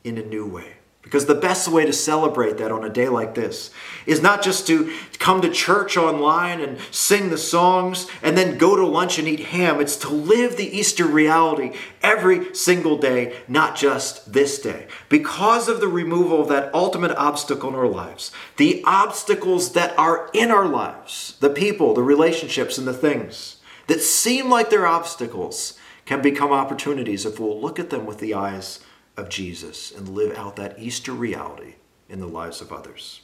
in 0.04 0.18
a 0.18 0.24
new 0.24 0.46
way. 0.46 0.74
Because 1.08 1.26
the 1.26 1.36
best 1.36 1.70
way 1.70 1.86
to 1.86 1.94
celebrate 1.94 2.58
that 2.58 2.70
on 2.70 2.84
a 2.84 2.90
day 2.90 3.08
like 3.08 3.34
this 3.34 3.72
is 4.06 4.22
not 4.22 4.44
just 4.44 4.68
to 4.68 4.94
come 5.20 5.40
to 5.40 5.50
church 5.50 5.96
online 5.96 6.60
and 6.60 6.78
sing 6.92 7.30
the 7.30 7.38
songs 7.38 8.08
and 8.22 8.38
then 8.38 8.58
go 8.58 8.76
to 8.76 8.86
lunch 8.86 9.18
and 9.18 9.26
eat 9.26 9.40
ham. 9.40 9.80
It's 9.80 9.96
to 9.98 10.10
live 10.10 10.58
the 10.58 10.68
Easter 10.78 11.06
reality 11.06 11.78
every 12.04 12.54
single 12.54 12.98
day, 12.98 13.38
not 13.48 13.78
just 13.78 14.34
this 14.34 14.60
day. 14.60 14.88
Because 15.08 15.70
of 15.70 15.80
the 15.80 15.88
removal 15.88 16.42
of 16.42 16.50
that 16.50 16.76
ultimate 16.76 17.16
obstacle 17.16 17.70
in 17.70 17.76
our 17.76 17.88
lives, 17.88 18.34
the 18.58 18.84
obstacles 18.86 19.72
that 19.72 19.98
are 19.98 20.30
in 20.34 20.52
our 20.52 20.68
lives, 20.68 21.38
the 21.40 21.50
people, 21.50 21.94
the 21.94 22.04
relationships, 22.04 22.78
and 22.78 22.86
the 22.86 22.92
things 22.92 23.62
that 23.88 24.02
seem 24.02 24.50
like 24.50 24.70
they're 24.70 24.86
obstacles 24.86 25.80
can 26.08 26.22
become 26.22 26.52
opportunities 26.52 27.26
if 27.26 27.38
we'll 27.40 27.60
look 27.60 27.78
at 27.78 27.90
them 27.90 28.06
with 28.06 28.20
the 28.20 28.34
eyes 28.34 28.80
of 29.18 29.30
Jesus 29.30 29.92
and 29.92 30.10
live 30.10 30.36
out 30.38 30.56
that 30.56 30.80
Easter 30.80 31.12
reality 31.12 31.76
in 32.10 32.22
the 32.22 32.28
lives 32.28 32.62
of 32.62 32.72
others. 32.72 33.22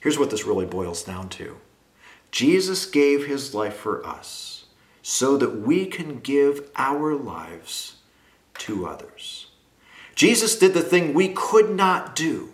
Here's 0.00 0.18
what 0.18 0.30
this 0.30 0.44
really 0.44 0.66
boils 0.66 1.02
down 1.04 1.28
to 1.30 1.56
Jesus 2.32 2.84
gave 2.86 3.26
his 3.26 3.54
life 3.54 3.76
for 3.76 4.04
us 4.04 4.64
so 5.00 5.36
that 5.36 5.60
we 5.60 5.86
can 5.86 6.18
give 6.18 6.68
our 6.74 7.14
lives 7.14 7.96
to 8.58 8.86
others. 8.86 9.46
Jesus 10.16 10.58
did 10.58 10.74
the 10.74 10.82
thing 10.82 11.14
we 11.14 11.28
could 11.28 11.70
not 11.70 12.16
do. 12.16 12.52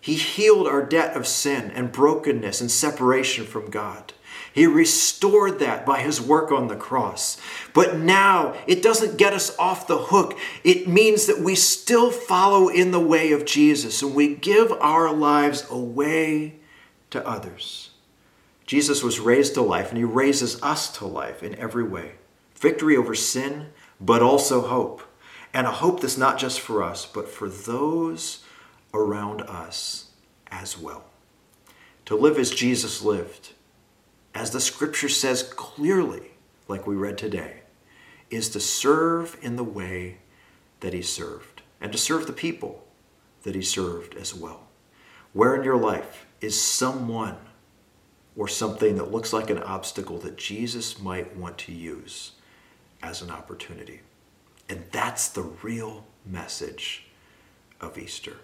He 0.00 0.14
healed 0.14 0.66
our 0.66 0.84
debt 0.84 1.16
of 1.16 1.28
sin 1.28 1.70
and 1.70 1.92
brokenness 1.92 2.60
and 2.60 2.70
separation 2.70 3.44
from 3.44 3.70
God. 3.70 4.12
He 4.54 4.68
restored 4.68 5.58
that 5.58 5.84
by 5.84 6.00
his 6.00 6.20
work 6.20 6.52
on 6.52 6.68
the 6.68 6.76
cross. 6.76 7.40
But 7.72 7.98
now 7.98 8.54
it 8.68 8.82
doesn't 8.82 9.18
get 9.18 9.32
us 9.32 9.56
off 9.58 9.88
the 9.88 9.98
hook. 9.98 10.38
It 10.62 10.86
means 10.86 11.26
that 11.26 11.40
we 11.40 11.56
still 11.56 12.12
follow 12.12 12.68
in 12.68 12.92
the 12.92 13.00
way 13.00 13.32
of 13.32 13.44
Jesus 13.44 14.00
and 14.00 14.14
we 14.14 14.36
give 14.36 14.70
our 14.70 15.12
lives 15.12 15.68
away 15.68 16.54
to 17.10 17.26
others. 17.26 17.90
Jesus 18.64 19.02
was 19.02 19.18
raised 19.18 19.54
to 19.54 19.60
life 19.60 19.88
and 19.88 19.98
he 19.98 20.04
raises 20.04 20.62
us 20.62 20.88
to 20.98 21.04
life 21.04 21.42
in 21.42 21.56
every 21.56 21.84
way 21.84 22.12
victory 22.54 22.96
over 22.96 23.14
sin, 23.14 23.66
but 24.00 24.22
also 24.22 24.62
hope. 24.62 25.02
And 25.52 25.66
a 25.66 25.70
hope 25.70 26.00
that's 26.00 26.16
not 26.16 26.38
just 26.38 26.60
for 26.60 26.82
us, 26.82 27.04
but 27.04 27.28
for 27.28 27.48
those 27.48 28.42
around 28.94 29.42
us 29.42 30.06
as 30.50 30.78
well. 30.78 31.04
To 32.06 32.16
live 32.16 32.38
as 32.38 32.50
Jesus 32.50 33.02
lived, 33.02 33.52
as 34.34 34.50
the 34.50 34.60
scripture 34.60 35.08
says 35.08 35.42
clearly, 35.42 36.32
like 36.68 36.86
we 36.86 36.94
read 36.94 37.16
today, 37.16 37.60
is 38.30 38.48
to 38.50 38.60
serve 38.60 39.38
in 39.40 39.56
the 39.56 39.64
way 39.64 40.18
that 40.80 40.92
he 40.92 41.02
served 41.02 41.62
and 41.80 41.92
to 41.92 41.98
serve 41.98 42.26
the 42.26 42.32
people 42.32 42.84
that 43.44 43.54
he 43.54 43.62
served 43.62 44.16
as 44.16 44.34
well. 44.34 44.64
Where 45.32 45.54
in 45.54 45.64
your 45.64 45.76
life 45.76 46.26
is 46.40 46.60
someone 46.60 47.36
or 48.36 48.48
something 48.48 48.96
that 48.96 49.12
looks 49.12 49.32
like 49.32 49.50
an 49.50 49.62
obstacle 49.62 50.18
that 50.18 50.36
Jesus 50.36 51.00
might 51.00 51.36
want 51.36 51.58
to 51.58 51.72
use 51.72 52.32
as 53.02 53.22
an 53.22 53.30
opportunity? 53.30 54.00
And 54.68 54.84
that's 54.90 55.28
the 55.28 55.42
real 55.42 56.06
message 56.24 57.06
of 57.80 57.98
Easter. 57.98 58.36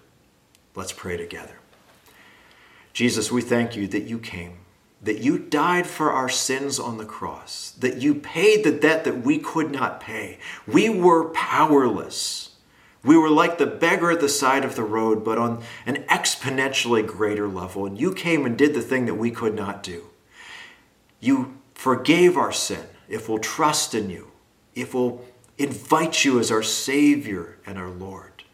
Let's 0.75 0.93
pray 0.93 1.17
together. 1.17 1.59
Jesus, 2.93 3.33
we 3.33 3.41
thank 3.41 3.77
you 3.77 3.87
that 3.89 4.03
you 4.03 4.19
came, 4.19 4.59
that 5.03 5.19
you 5.19 5.39
died 5.39 5.87
for 5.87 6.13
our 6.13 6.29
sins 6.29 6.79
on 6.79 6.99
the 6.99 7.05
cross, 7.05 7.73
that 7.79 8.03
you 8.03 8.15
paid 8.15 8.65
the 8.65 8.73
debt 8.73 9.05
that 9.05 9.23
we 9.23 9.39
could 9.39 9.71
not 9.71 10.01
pay. 10.01 10.39
We 10.67 10.91
were 10.91 11.31
powerless. 11.31 12.57
We 13.03 13.17
were 13.17 13.31
like 13.31 13.57
the 13.57 13.67
beggar 13.67 14.11
at 14.11 14.21
the 14.21 14.29
side 14.29 14.65
of 14.65 14.77
the 14.77 14.83
road, 14.83 15.25
but 15.25 15.39
on 15.39 15.63
an 15.87 16.05
exponentially 16.05 17.07
greater 17.07 17.49
level. 17.49 17.87
And 17.87 17.99
you 17.99 18.13
came 18.13 18.45
and 18.45 18.59
did 18.59 18.75
the 18.75 18.83
thing 18.83 19.07
that 19.07 19.15
we 19.15 19.31
could 19.31 19.55
not 19.55 19.83
do. 19.83 20.05
You 21.19 21.57
forgave 21.75 22.37
our 22.37 22.53
sin 22.53 22.85
if 23.09 23.27
we'll 23.29 23.39
trust 23.39 23.95
in 23.95 24.11
you, 24.11 24.31
if 24.75 24.93
we'll 24.93 25.25
invite 25.57 26.25
you 26.25 26.39
as 26.39 26.51
our 26.51 26.63
Savior 26.63 27.59
and 27.67 27.79
our 27.79 27.91
Lord. 27.91 28.45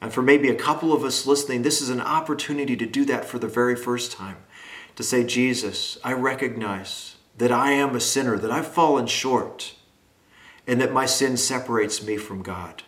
And 0.00 0.12
for 0.12 0.22
maybe 0.22 0.48
a 0.48 0.54
couple 0.54 0.92
of 0.92 1.02
us 1.02 1.26
listening, 1.26 1.62
this 1.62 1.82
is 1.82 1.88
an 1.88 2.00
opportunity 2.00 2.76
to 2.76 2.86
do 2.86 3.04
that 3.06 3.24
for 3.24 3.40
the 3.40 3.48
very 3.48 3.74
first 3.74 4.12
time. 4.12 4.36
To 4.96 5.02
say, 5.02 5.24
Jesus, 5.24 5.98
I 6.02 6.12
recognize 6.12 7.16
that 7.36 7.52
I 7.52 7.72
am 7.72 7.94
a 7.94 8.00
sinner, 8.00 8.38
that 8.38 8.50
I've 8.50 8.66
fallen 8.66 9.06
short, 9.06 9.74
and 10.66 10.80
that 10.80 10.92
my 10.92 11.06
sin 11.06 11.36
separates 11.36 12.02
me 12.02 12.16
from 12.16 12.42
God. 12.42 12.82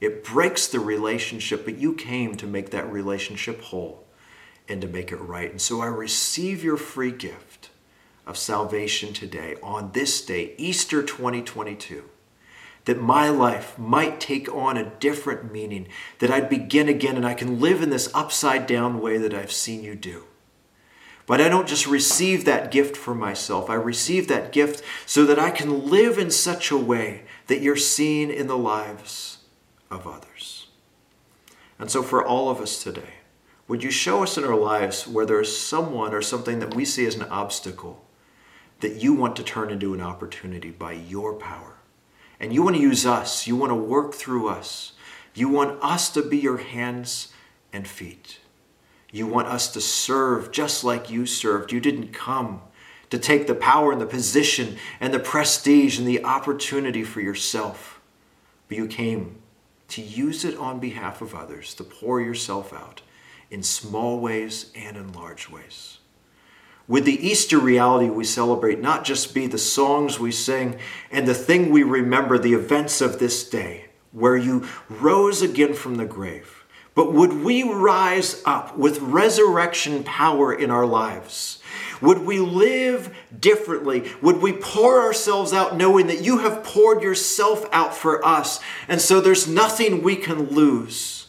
It 0.00 0.24
breaks 0.24 0.66
the 0.66 0.80
relationship, 0.80 1.64
but 1.64 1.78
you 1.78 1.94
came 1.94 2.36
to 2.36 2.46
make 2.46 2.70
that 2.70 2.90
relationship 2.90 3.62
whole 3.62 4.04
and 4.68 4.80
to 4.80 4.88
make 4.88 5.12
it 5.12 5.16
right. 5.16 5.50
And 5.50 5.60
so 5.60 5.80
I 5.80 5.86
receive 5.86 6.64
your 6.64 6.76
free 6.76 7.12
gift 7.12 7.70
of 8.26 8.36
salvation 8.36 9.12
today 9.12 9.54
on 9.62 9.92
this 9.92 10.24
day, 10.24 10.54
Easter 10.58 11.02
2022 11.02 12.10
that 12.84 13.00
my 13.00 13.30
life 13.30 13.78
might 13.78 14.20
take 14.20 14.52
on 14.54 14.76
a 14.76 14.90
different 15.00 15.50
meaning, 15.50 15.88
that 16.18 16.30
I'd 16.30 16.50
begin 16.50 16.88
again 16.88 17.16
and 17.16 17.26
I 17.26 17.34
can 17.34 17.60
live 17.60 17.82
in 17.82 17.90
this 17.90 18.10
upside 18.14 18.66
down 18.66 19.00
way 19.00 19.16
that 19.18 19.32
I've 19.32 19.52
seen 19.52 19.82
you 19.82 19.94
do. 19.94 20.24
But 21.26 21.40
I 21.40 21.48
don't 21.48 21.68
just 21.68 21.86
receive 21.86 22.44
that 22.44 22.70
gift 22.70 22.96
for 22.96 23.14
myself. 23.14 23.70
I 23.70 23.74
receive 23.74 24.28
that 24.28 24.52
gift 24.52 24.82
so 25.06 25.24
that 25.24 25.38
I 25.38 25.50
can 25.50 25.88
live 25.88 26.18
in 26.18 26.30
such 26.30 26.70
a 26.70 26.76
way 26.76 27.22
that 27.46 27.62
you're 27.62 27.76
seen 27.76 28.30
in 28.30 28.46
the 28.46 28.58
lives 28.58 29.38
of 29.90 30.06
others. 30.06 30.68
And 31.78 31.90
so, 31.90 32.02
for 32.02 32.24
all 32.24 32.50
of 32.50 32.60
us 32.60 32.82
today, 32.82 33.14
would 33.66 33.82
you 33.82 33.90
show 33.90 34.22
us 34.22 34.36
in 34.36 34.44
our 34.44 34.56
lives 34.56 35.08
where 35.08 35.24
there's 35.24 35.56
someone 35.56 36.12
or 36.12 36.20
something 36.20 36.58
that 36.58 36.74
we 36.74 36.84
see 36.84 37.06
as 37.06 37.14
an 37.14 37.22
obstacle 37.22 38.04
that 38.80 39.02
you 39.02 39.14
want 39.14 39.36
to 39.36 39.42
turn 39.42 39.70
into 39.70 39.94
an 39.94 40.02
opportunity 40.02 40.70
by 40.70 40.92
your 40.92 41.32
power? 41.34 41.78
And 42.38 42.52
you 42.52 42.62
want 42.62 42.76
to 42.76 42.82
use 42.82 43.06
us. 43.06 43.46
You 43.46 43.56
want 43.56 43.70
to 43.70 43.76
work 43.76 44.12
through 44.12 44.48
us. 44.48 44.92
You 45.34 45.48
want 45.48 45.82
us 45.82 46.10
to 46.10 46.22
be 46.22 46.38
your 46.38 46.58
hands 46.58 47.32
and 47.72 47.88
feet. 47.88 48.38
You 49.14 49.28
want 49.28 49.46
us 49.46 49.68
to 49.74 49.80
serve 49.80 50.50
just 50.50 50.82
like 50.82 51.08
you 51.08 51.24
served. 51.24 51.70
You 51.70 51.78
didn't 51.78 52.12
come 52.12 52.60
to 53.10 53.18
take 53.18 53.46
the 53.46 53.54
power 53.54 53.92
and 53.92 54.00
the 54.00 54.06
position 54.06 54.76
and 54.98 55.14
the 55.14 55.20
prestige 55.20 56.00
and 56.00 56.08
the 56.08 56.24
opportunity 56.24 57.04
for 57.04 57.20
yourself, 57.20 58.00
but 58.66 58.76
you 58.76 58.88
came 58.88 59.36
to 59.86 60.02
use 60.02 60.44
it 60.44 60.58
on 60.58 60.80
behalf 60.80 61.22
of 61.22 61.32
others, 61.32 61.74
to 61.74 61.84
pour 61.84 62.20
yourself 62.20 62.72
out 62.72 63.02
in 63.52 63.62
small 63.62 64.18
ways 64.18 64.72
and 64.74 64.96
in 64.96 65.12
large 65.12 65.48
ways. 65.48 65.98
Would 66.88 67.04
the 67.04 67.24
Easter 67.24 67.60
reality 67.60 68.10
we 68.10 68.24
celebrate 68.24 68.80
not 68.80 69.04
just 69.04 69.32
be 69.32 69.46
the 69.46 69.58
songs 69.58 70.18
we 70.18 70.32
sing 70.32 70.76
and 71.12 71.28
the 71.28 71.34
thing 71.34 71.70
we 71.70 71.84
remember, 71.84 72.36
the 72.36 72.54
events 72.54 73.00
of 73.00 73.20
this 73.20 73.48
day, 73.48 73.84
where 74.10 74.36
you 74.36 74.66
rose 74.88 75.40
again 75.40 75.74
from 75.74 75.94
the 75.94 76.04
grave, 76.04 76.53
but 76.94 77.12
would 77.12 77.44
we 77.44 77.62
rise 77.64 78.40
up 78.44 78.76
with 78.76 79.00
resurrection 79.00 80.04
power 80.04 80.52
in 80.52 80.70
our 80.70 80.86
lives? 80.86 81.60
Would 82.00 82.18
we 82.20 82.38
live 82.38 83.14
differently? 83.38 84.12
Would 84.22 84.40
we 84.40 84.52
pour 84.52 85.00
ourselves 85.00 85.52
out 85.52 85.76
knowing 85.76 86.06
that 86.06 86.22
you 86.22 86.38
have 86.38 86.62
poured 86.62 87.02
yourself 87.02 87.66
out 87.72 87.94
for 87.94 88.24
us? 88.24 88.60
And 88.88 89.00
so 89.00 89.20
there's 89.20 89.48
nothing 89.48 90.02
we 90.02 90.14
can 90.16 90.50
lose, 90.50 91.28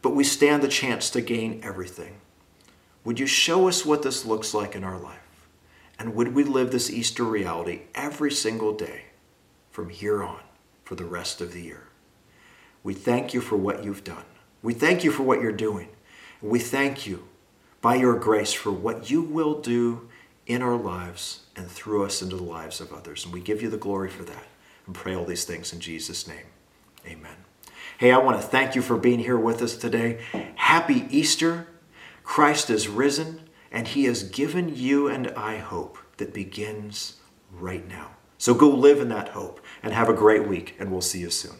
but 0.00 0.14
we 0.14 0.24
stand 0.24 0.62
the 0.62 0.68
chance 0.68 1.10
to 1.10 1.20
gain 1.20 1.60
everything. 1.62 2.20
Would 3.04 3.18
you 3.18 3.26
show 3.26 3.68
us 3.68 3.84
what 3.84 4.02
this 4.02 4.24
looks 4.24 4.54
like 4.54 4.74
in 4.74 4.84
our 4.84 4.98
life? 4.98 5.16
And 5.98 6.14
would 6.14 6.34
we 6.34 6.44
live 6.44 6.70
this 6.70 6.90
Easter 6.90 7.24
reality 7.24 7.82
every 7.94 8.30
single 8.30 8.74
day 8.74 9.04
from 9.70 9.88
here 9.90 10.22
on 10.22 10.40
for 10.84 10.94
the 10.94 11.04
rest 11.04 11.40
of 11.40 11.52
the 11.52 11.62
year? 11.62 11.88
We 12.82 12.94
thank 12.94 13.34
you 13.34 13.40
for 13.40 13.56
what 13.56 13.84
you've 13.84 14.04
done. 14.04 14.24
We 14.62 14.74
thank 14.74 15.04
you 15.04 15.10
for 15.10 15.22
what 15.22 15.40
you're 15.40 15.52
doing. 15.52 15.88
We 16.42 16.58
thank 16.58 17.06
you 17.06 17.28
by 17.80 17.96
your 17.96 18.18
grace 18.18 18.52
for 18.52 18.72
what 18.72 19.10
you 19.10 19.22
will 19.22 19.60
do 19.60 20.08
in 20.46 20.62
our 20.62 20.76
lives 20.76 21.40
and 21.54 21.70
through 21.70 22.04
us 22.04 22.22
into 22.22 22.36
the 22.36 22.42
lives 22.42 22.80
of 22.80 22.92
others. 22.92 23.24
And 23.24 23.32
we 23.32 23.40
give 23.40 23.62
you 23.62 23.70
the 23.70 23.76
glory 23.76 24.08
for 24.10 24.24
that 24.24 24.46
and 24.86 24.94
pray 24.94 25.14
all 25.14 25.24
these 25.24 25.44
things 25.44 25.72
in 25.72 25.80
Jesus' 25.80 26.26
name. 26.26 26.46
Amen. 27.06 27.36
Hey, 27.98 28.12
I 28.12 28.18
want 28.18 28.40
to 28.40 28.46
thank 28.46 28.74
you 28.74 28.82
for 28.82 28.96
being 28.96 29.18
here 29.18 29.36
with 29.36 29.62
us 29.62 29.76
today. 29.76 30.20
Happy 30.56 31.06
Easter. 31.10 31.66
Christ 32.22 32.70
is 32.70 32.88
risen, 32.88 33.48
and 33.72 33.88
he 33.88 34.04
has 34.04 34.22
given 34.22 34.74
you 34.74 35.08
and 35.08 35.28
I 35.28 35.58
hope 35.58 35.98
that 36.18 36.34
begins 36.34 37.16
right 37.50 37.86
now. 37.88 38.10
So 38.36 38.54
go 38.54 38.68
live 38.68 39.00
in 39.00 39.08
that 39.08 39.30
hope 39.30 39.60
and 39.82 39.92
have 39.92 40.08
a 40.08 40.14
great 40.14 40.46
week, 40.46 40.76
and 40.78 40.90
we'll 40.90 41.00
see 41.00 41.20
you 41.20 41.30
soon. 41.30 41.56